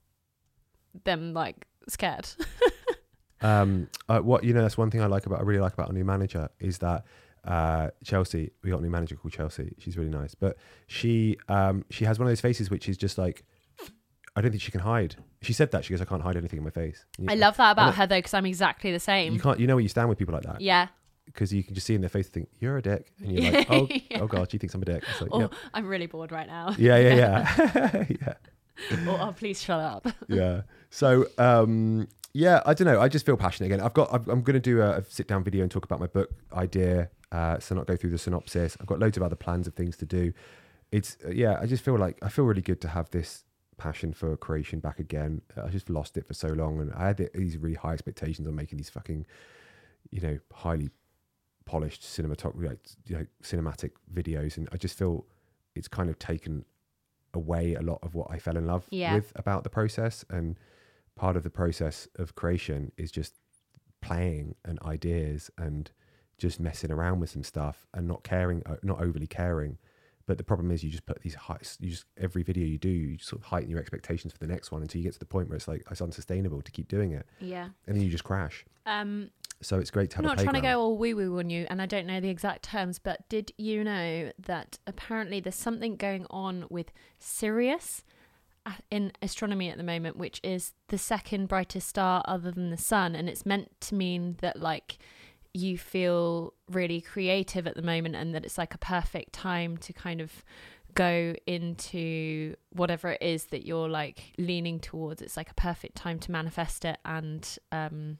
them 1.04 1.32
like 1.32 1.66
scared. 1.88 2.28
Um, 3.42 3.88
uh, 4.08 4.20
what 4.20 4.44
you 4.44 4.54
know, 4.54 4.62
that's 4.62 4.78
one 4.78 4.90
thing 4.90 5.02
I 5.02 5.06
like 5.06 5.26
about 5.26 5.40
I 5.40 5.42
really 5.42 5.60
like 5.60 5.74
about 5.74 5.88
our 5.88 5.92
new 5.92 6.04
manager 6.04 6.48
is 6.60 6.78
that 6.78 7.04
uh, 7.44 7.90
Chelsea. 8.04 8.50
We 8.62 8.70
got 8.70 8.80
a 8.80 8.82
new 8.82 8.90
manager 8.90 9.16
called 9.16 9.32
Chelsea. 9.32 9.74
She's 9.78 9.96
really 9.96 10.10
nice, 10.10 10.34
but 10.34 10.56
she 10.86 11.36
um, 11.48 11.84
she 11.90 12.04
has 12.06 12.18
one 12.18 12.26
of 12.26 12.30
those 12.30 12.40
faces 12.40 12.70
which 12.70 12.88
is 12.88 12.96
just 12.96 13.18
like 13.18 13.44
I 14.34 14.40
don't 14.40 14.50
think 14.50 14.62
she 14.62 14.70
can 14.70 14.80
hide. 14.80 15.16
She 15.42 15.52
said 15.52 15.70
that 15.70 15.84
she 15.84 15.92
goes, 15.92 16.00
I 16.00 16.04
can't 16.06 16.22
hide 16.22 16.36
anything 16.36 16.58
in 16.58 16.64
my 16.64 16.70
face. 16.70 17.04
You- 17.18 17.26
I 17.30 17.34
love 17.34 17.56
that 17.58 17.72
about 17.72 17.94
her 17.94 18.06
though, 18.06 18.18
because 18.18 18.34
I'm 18.34 18.46
exactly 18.46 18.90
the 18.92 19.00
same. 19.00 19.32
You 19.34 19.40
can't. 19.40 19.60
You 19.60 19.66
know 19.66 19.76
where 19.76 19.82
you 19.82 19.88
stand 19.88 20.08
with 20.08 20.18
people 20.18 20.34
like 20.34 20.42
that 20.44 20.60
Yeah. 20.60 20.88
because 21.26 21.52
you 21.54 21.62
can 21.62 21.74
just 21.74 21.86
see 21.86 21.94
in 21.94 22.00
their 22.00 22.10
face, 22.10 22.28
think 22.28 22.48
you're 22.58 22.76
a 22.78 22.82
dick, 22.82 23.12
and 23.22 23.32
you're 23.32 23.52
like, 23.52 23.70
oh, 23.70 23.86
Yeah. 24.10 24.20
oh 24.22 24.26
god, 24.26 24.50
she 24.50 24.58
thinks 24.58 24.74
I'm 24.74 24.82
a 24.82 24.86
dick. 24.86 25.04
It's 25.08 25.20
like, 25.22 25.32
Or 25.32 25.42
yeah, 25.42 25.48
I'm 25.72 25.86
really 25.86 26.06
bored 26.06 26.32
right 26.32 26.46
now. 26.46 26.74
yeah, 26.78 26.98
yeah, 26.98 27.14
yeah, 27.14 28.04
yeah. 28.20 29.08
or 29.08 29.18
oh, 29.28 29.34
please 29.36 29.62
shut 29.62 29.80
up. 29.80 30.06
yeah. 30.28 30.62
So, 30.90 31.26
um, 31.38 32.08
yeah, 32.36 32.60
I 32.66 32.74
don't 32.74 32.86
know. 32.86 33.00
I 33.00 33.08
just 33.08 33.24
feel 33.24 33.36
passionate 33.36 33.66
again. 33.68 33.80
I've 33.80 33.94
got. 33.94 34.12
I'm 34.12 34.42
going 34.42 34.54
to 34.54 34.60
do 34.60 34.82
a, 34.82 34.98
a 34.98 35.04
sit 35.04 35.26
down 35.26 35.42
video 35.42 35.62
and 35.62 35.70
talk 35.70 35.84
about 35.84 36.00
my 36.00 36.06
book 36.06 36.30
idea. 36.52 37.10
Uh, 37.32 37.58
so 37.58 37.74
not 37.74 37.86
go 37.86 37.96
through 37.96 38.10
the 38.10 38.18
synopsis. 38.18 38.76
I've 38.80 38.86
got 38.86 38.98
loads 38.98 39.16
of 39.16 39.22
other 39.22 39.36
plans 39.36 39.66
of 39.66 39.74
things 39.74 39.96
to 39.98 40.06
do. 40.06 40.32
It's 40.92 41.16
uh, 41.24 41.30
yeah. 41.30 41.58
I 41.60 41.66
just 41.66 41.82
feel 41.84 41.98
like 41.98 42.18
I 42.22 42.28
feel 42.28 42.44
really 42.44 42.62
good 42.62 42.80
to 42.82 42.88
have 42.88 43.10
this 43.10 43.44
passion 43.78 44.12
for 44.12 44.36
creation 44.36 44.80
back 44.80 44.98
again. 44.98 45.42
I 45.62 45.68
just 45.68 45.88
lost 45.90 46.16
it 46.16 46.26
for 46.26 46.34
so 46.34 46.48
long, 46.48 46.80
and 46.80 46.92
I 46.92 47.06
had 47.08 47.30
these 47.34 47.56
really 47.56 47.76
high 47.76 47.94
expectations 47.94 48.46
on 48.46 48.54
making 48.54 48.78
these 48.78 48.90
fucking, 48.90 49.26
you 50.10 50.20
know, 50.20 50.38
highly 50.52 50.90
polished 51.64 52.02
cinematography, 52.02 52.68
like, 52.68 52.78
you 53.06 53.16
know, 53.16 53.26
cinematic 53.42 53.90
videos, 54.14 54.56
and 54.56 54.68
I 54.72 54.76
just 54.76 54.96
feel 54.96 55.26
it's 55.74 55.88
kind 55.88 56.08
of 56.08 56.18
taken 56.18 56.64
away 57.34 57.74
a 57.74 57.82
lot 57.82 57.98
of 58.02 58.14
what 58.14 58.28
I 58.30 58.38
fell 58.38 58.56
in 58.56 58.66
love 58.66 58.86
Yeah. 58.90 59.14
with 59.14 59.32
about 59.36 59.64
the 59.64 59.68
process. 59.70 60.24
And 60.30 60.56
part 61.16 61.36
of 61.36 61.42
the 61.42 61.50
process 61.50 62.06
of 62.16 62.34
creation 62.34 62.92
is 62.96 63.10
just 63.10 63.34
playing 64.02 64.54
and 64.64 64.78
ideas 64.82 65.50
and 65.58 65.90
just 66.38 66.60
messing 66.60 66.92
around 66.92 67.18
with 67.20 67.30
some 67.30 67.42
stuff 67.42 67.86
and 67.94 68.06
not 68.06 68.22
caring, 68.22 68.62
uh, 68.66 68.76
not 68.82 69.00
overly 69.00 69.26
caring. 69.26 69.78
But 70.26 70.38
the 70.38 70.44
problem 70.44 70.70
is, 70.72 70.82
you 70.82 70.90
just 70.90 71.06
put 71.06 71.22
these 71.22 71.34
heights. 71.36 71.78
You 71.80 71.90
just 71.90 72.04
every 72.18 72.42
video 72.42 72.66
you 72.66 72.78
do, 72.78 72.88
you 72.88 73.16
sort 73.18 73.40
of 73.40 73.46
heighten 73.46 73.70
your 73.70 73.78
expectations 73.78 74.32
for 74.32 74.38
the 74.40 74.48
next 74.48 74.72
one 74.72 74.82
until 74.82 74.98
you 74.98 75.04
get 75.04 75.12
to 75.12 75.18
the 75.20 75.24
point 75.24 75.48
where 75.48 75.56
it's 75.56 75.68
like 75.68 75.84
it's 75.90 76.00
unsustainable 76.00 76.62
to 76.62 76.72
keep 76.72 76.88
doing 76.88 77.12
it, 77.12 77.26
Yeah. 77.40 77.68
and 77.86 77.96
then 77.96 78.02
you 78.02 78.10
just 78.10 78.24
crash. 78.24 78.64
Um, 78.86 79.30
So 79.62 79.78
it's 79.78 79.90
great 79.90 80.10
to 80.10 80.16
have 80.16 80.24
I'm 80.24 80.28
not 80.28 80.38
trying 80.42 80.54
to 80.56 80.60
go 80.60 80.80
all 80.80 80.98
woo 80.98 81.14
woo 81.16 81.38
on 81.38 81.48
you, 81.48 81.66
and 81.70 81.80
I 81.80 81.86
don't 81.86 82.06
know 82.06 82.20
the 82.20 82.28
exact 82.28 82.64
terms, 82.64 82.98
but 82.98 83.26
did 83.28 83.52
you 83.56 83.84
know 83.84 84.32
that 84.38 84.78
apparently 84.86 85.38
there's 85.40 85.54
something 85.54 85.94
going 85.96 86.26
on 86.28 86.66
with 86.70 86.90
Sirius 87.20 88.04
in 88.90 89.12
astronomy 89.22 89.68
at 89.70 89.76
the 89.76 89.82
moment, 89.84 90.16
which 90.16 90.40
is 90.42 90.72
the 90.88 90.98
second 90.98 91.46
brightest 91.48 91.88
star 91.88 92.22
other 92.26 92.50
than 92.50 92.70
the 92.70 92.76
sun, 92.76 93.14
and 93.14 93.28
it's 93.28 93.44
meant 93.46 93.70
to 93.82 93.94
mean 93.94 94.36
that 94.40 94.60
like 94.60 94.98
you 95.54 95.78
feel 95.78 96.52
really 96.70 97.00
creative 97.00 97.66
at 97.66 97.76
the 97.76 97.82
moment, 97.82 98.14
and 98.16 98.34
that 98.34 98.44
it's 98.44 98.58
like 98.58 98.74
a 98.74 98.78
perfect 98.78 99.32
time 99.32 99.76
to 99.78 99.92
kind 99.92 100.20
of 100.20 100.44
go 100.94 101.34
into 101.46 102.54
whatever 102.70 103.10
it 103.12 103.20
is 103.22 103.46
that 103.46 103.66
you're 103.66 103.88
like 103.88 104.32
leaning 104.38 104.80
towards. 104.80 105.20
It's 105.20 105.36
like 105.36 105.50
a 105.50 105.54
perfect 105.54 105.94
time 105.94 106.18
to 106.20 106.30
manifest 106.32 106.86
it 106.86 106.96
and 107.04 107.58
um 107.70 108.16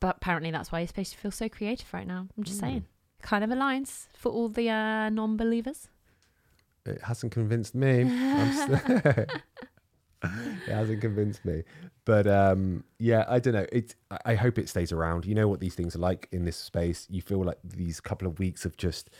but 0.00 0.16
apparently 0.16 0.50
that's 0.50 0.70
why 0.70 0.80
you're 0.80 0.86
supposed 0.88 1.12
to 1.12 1.18
feel 1.18 1.30
so 1.30 1.48
creative 1.48 1.92
right 1.94 2.06
now. 2.06 2.28
I'm 2.36 2.44
just 2.44 2.58
Mm. 2.58 2.60
saying. 2.60 2.84
Kind 3.22 3.42
of 3.42 3.50
aligns 3.50 4.06
for 4.14 4.30
all 4.30 4.48
the 4.48 4.68
uh, 4.70 5.08
non 5.08 5.36
believers. 5.38 5.88
It 6.88 7.02
hasn't 7.02 7.32
convinced 7.32 7.74
me. 7.74 8.02
It 10.20 10.72
hasn't 10.72 11.00
convinced 11.00 11.44
me. 11.44 11.62
But 12.04 12.26
um, 12.26 12.82
yeah, 12.98 13.24
I 13.28 13.38
don't 13.38 13.54
know. 13.54 13.66
It. 13.70 13.94
I- 14.10 14.18
I 14.26 14.34
hope 14.34 14.58
it 14.58 14.68
stays 14.68 14.90
around. 14.90 15.24
You 15.24 15.34
know 15.34 15.46
what 15.46 15.60
these 15.60 15.74
things 15.76 15.94
are 15.94 16.00
like 16.00 16.28
in 16.32 16.44
this 16.44 16.56
space. 16.56 17.06
You 17.08 17.22
feel 17.22 17.42
like 17.44 17.58
these 17.62 18.00
couple 18.00 18.26
of 18.26 18.38
weeks 18.40 18.64
of 18.64 18.76
just 18.76 19.10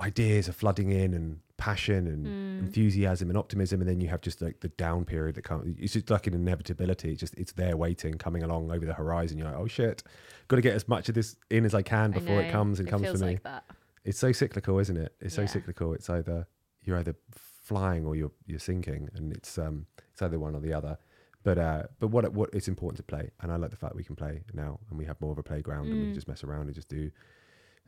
ideas 0.00 0.48
are 0.48 0.52
flooding 0.52 0.90
in 0.90 1.12
and 1.14 1.40
passion 1.56 2.06
and 2.08 2.26
enthusiasm 2.64 3.28
and 3.28 3.36
optimism, 3.38 3.80
and 3.80 3.88
then 3.88 4.00
you 4.00 4.08
have 4.08 4.22
just 4.22 4.40
like 4.40 4.60
the 4.60 4.68
down 4.68 5.04
period 5.04 5.34
that 5.36 5.42
comes. 5.42 5.76
It's 5.78 5.92
just 5.92 6.08
like 6.08 6.26
an 6.26 6.32
inevitability. 6.34 7.10
It's 7.10 7.20
just 7.20 7.34
it's 7.36 7.52
there 7.52 7.76
waiting, 7.76 8.14
coming 8.14 8.42
along 8.42 8.70
over 8.72 8.86
the 8.86 8.94
horizon. 8.94 9.36
You're 9.36 9.48
like, 9.48 9.58
oh 9.58 9.66
shit, 9.66 10.02
got 10.48 10.56
to 10.56 10.62
get 10.62 10.74
as 10.74 10.88
much 10.88 11.10
of 11.10 11.14
this 11.14 11.36
in 11.50 11.66
as 11.66 11.74
I 11.74 11.82
can 11.82 12.10
I 12.14 12.18
before 12.18 12.40
it 12.40 12.50
comes 12.50 12.78
and 12.80 12.88
it 12.88 12.90
comes 12.90 13.02
for 13.06 13.18
me 13.18 13.32
like 13.34 13.42
that. 13.42 13.64
It's 14.04 14.18
so 14.18 14.32
cyclical, 14.32 14.78
isn't 14.78 14.96
it? 14.96 15.14
It's 15.20 15.34
so 15.34 15.42
Yeah. 15.42 15.46
cyclical. 15.48 15.94
It's 15.94 16.08
either 16.10 16.46
you're 16.82 16.98
either 16.98 17.14
flying 17.32 18.04
or 18.04 18.14
you're 18.16 18.32
you're 18.46 18.58
sinking, 18.58 19.08
and 19.14 19.32
it's 19.32 19.58
um 19.58 19.86
it's 20.12 20.22
either 20.22 20.38
one 20.38 20.54
or 20.54 20.60
the 20.60 20.72
other. 20.72 20.98
But 21.42 21.58
uh, 21.58 21.82
but 21.98 22.08
what 22.08 22.30
what 22.32 22.50
it's 22.52 22.68
important 22.68 22.96
to 22.98 23.02
play, 23.02 23.30
and 23.40 23.50
I 23.52 23.56
like 23.56 23.70
the 23.70 23.76
fact 23.76 23.94
we 23.94 24.04
can 24.04 24.16
play 24.16 24.44
now, 24.52 24.80
and 24.88 24.98
we 24.98 25.04
have 25.06 25.20
more 25.20 25.32
of 25.32 25.38
a 25.38 25.42
playground, 25.42 25.90
and 25.90 25.98
we 26.00 26.06
can 26.06 26.12
Mm. 26.12 26.14
just 26.14 26.28
mess 26.28 26.44
around 26.44 26.66
and 26.66 26.74
just 26.74 26.88
do 26.88 27.10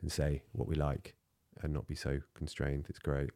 and 0.01 0.11
say 0.11 0.43
what 0.51 0.67
we 0.67 0.75
like, 0.75 1.15
and 1.63 1.73
not 1.73 1.87
be 1.87 1.95
so 1.95 2.19
constrained. 2.35 2.85
It's 2.89 2.99
great. 2.99 3.31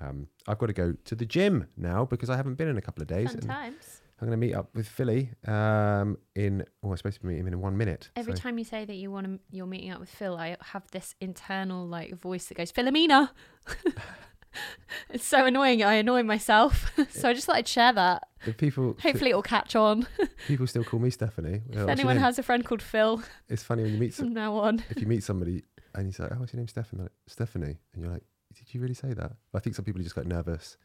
Um, 0.00 0.28
I've 0.46 0.58
got 0.58 0.66
to 0.66 0.72
go 0.72 0.92
to 0.92 1.14
the 1.14 1.26
gym 1.26 1.66
now 1.76 2.04
because 2.04 2.30
I 2.30 2.36
haven't 2.36 2.54
been 2.54 2.68
in 2.68 2.78
a 2.78 2.80
couple 2.82 3.02
of 3.02 3.08
days, 3.08 3.26
Fun 3.32 3.34
and 3.40 3.48
times. 3.50 4.00
I'm 4.20 4.26
going 4.26 4.38
to 4.40 4.46
meet 4.46 4.54
up 4.54 4.74
with 4.74 4.88
Philly 4.88 5.30
um, 5.46 6.18
in. 6.34 6.64
Oh, 6.82 6.90
I'm 6.90 6.96
supposed 6.96 7.20
to 7.20 7.26
meeting 7.26 7.42
him 7.46 7.52
in 7.52 7.60
one 7.60 7.76
minute. 7.76 8.10
Every 8.16 8.34
so- 8.34 8.42
time 8.42 8.58
you 8.58 8.64
say 8.64 8.84
that 8.84 8.94
you 8.94 9.10
want 9.10 9.26
to, 9.26 9.38
you're 9.50 9.66
meeting 9.66 9.90
up 9.92 10.00
with 10.00 10.10
Phil, 10.10 10.36
I 10.36 10.56
have 10.72 10.90
this 10.90 11.14
internal 11.20 11.86
like 11.86 12.14
voice 12.18 12.46
that 12.46 12.56
goes, 12.56 12.72
Philomena. 12.72 13.30
it's 15.10 15.24
so 15.26 15.46
annoying. 15.46 15.84
I 15.84 15.94
annoy 15.94 16.22
myself. 16.24 16.90
so 17.10 17.28
I 17.28 17.32
just 17.32 17.46
thought 17.46 17.56
I'd 17.56 17.68
share 17.68 17.92
that. 17.92 18.26
the 18.44 18.52
people 18.52 18.96
Hopefully 19.02 19.30
it'll 19.30 19.42
catch 19.42 19.76
on. 19.76 20.06
people 20.48 20.66
still 20.66 20.84
call 20.84 21.00
me 21.00 21.10
Stephanie. 21.10 21.62
if 21.70 21.88
anyone 21.88 22.16
has 22.16 22.38
a 22.38 22.42
friend 22.42 22.64
called 22.64 22.82
Phil 22.82 23.22
it's 23.48 23.62
funny 23.62 23.82
when 23.82 23.92
you 23.92 23.98
meet 23.98 24.14
some, 24.14 24.26
from 24.26 24.34
now 24.34 24.54
on. 24.56 24.82
if 24.90 25.00
you 25.00 25.06
meet 25.06 25.22
somebody 25.22 25.62
and 25.94 26.06
you 26.06 26.12
say, 26.12 26.24
"Oh, 26.30 26.36
what's 26.36 26.52
your 26.52 26.58
name, 26.58 26.68
Stephanie?" 26.68 27.02
Like, 27.02 27.12
Stephanie, 27.26 27.78
and 27.94 28.02
you're 28.02 28.12
like, 28.12 28.22
"Did 28.54 28.72
you 28.74 28.80
really 28.80 28.94
say 28.94 29.14
that?" 29.14 29.32
I 29.54 29.58
think 29.58 29.74
some 29.74 29.84
people 29.84 30.02
just 30.02 30.14
get 30.14 30.26
nervous 30.26 30.76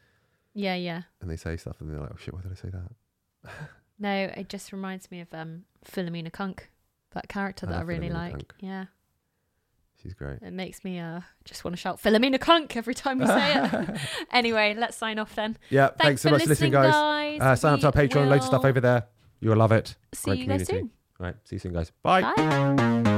Yeah, 0.54 0.74
yeah. 0.74 1.02
and 1.20 1.30
they 1.30 1.36
say 1.36 1.56
stuff, 1.56 1.80
and 1.80 1.90
they're 1.90 2.00
like, 2.00 2.10
"Oh 2.12 2.16
shit, 2.18 2.32
why 2.34 2.40
did 2.40 2.52
I 2.52 2.54
say 2.54 2.70
that?" 2.70 2.90
No, 3.96 4.12
it 4.36 4.48
just 4.48 4.72
reminds 4.72 5.10
me 5.12 5.20
of 5.20 5.32
um 5.32 5.62
Philomena 5.86 6.32
Cunk, 6.32 6.68
that 7.12 7.28
character 7.28 7.64
that 7.66 7.74
I 7.74 7.78
love 7.78 7.88
really 7.88 8.08
Philomena 8.08 8.12
like. 8.12 8.32
Cunk. 8.32 8.54
Yeah. 8.58 8.84
She's 10.02 10.14
great. 10.14 10.42
It 10.42 10.52
makes 10.52 10.84
me 10.84 10.98
uh 10.98 11.20
just 11.44 11.64
want 11.64 11.76
to 11.76 11.80
shout 11.80 12.02
Philomena 12.02 12.40
Cunk 12.40 12.76
every 12.76 12.94
time 12.94 13.18
we 13.18 13.26
say 13.26 13.52
it. 13.54 14.00
anyway, 14.32 14.74
let's 14.76 14.96
sign 14.96 15.18
off 15.18 15.34
then. 15.36 15.56
Yeah, 15.70 15.90
thanks, 15.98 16.22
so 16.22 16.30
much 16.30 16.42
for 16.42 16.48
listening, 16.48 16.72
guys. 16.72 16.92
guys. 16.92 17.40
Uh, 17.40 17.56
sign 17.56 17.74
up 17.74 17.80
to 17.80 17.86
our 17.86 17.92
Patreon, 17.92 18.28
loads 18.28 18.44
of 18.44 18.48
stuff 18.48 18.64
over 18.64 18.80
there. 18.80 19.06
You'll 19.40 19.56
love 19.56 19.72
it. 19.72 19.94
See 20.12 20.30
Great 20.30 20.40
you 20.40 20.46
guys 20.46 20.66
soon. 20.66 20.90
All 21.20 21.26
right, 21.26 21.36
see 21.44 21.56
you 21.56 21.60
soon, 21.60 21.72
guys. 21.72 21.92
Bye. 22.02 22.20
Bye. 22.20 23.10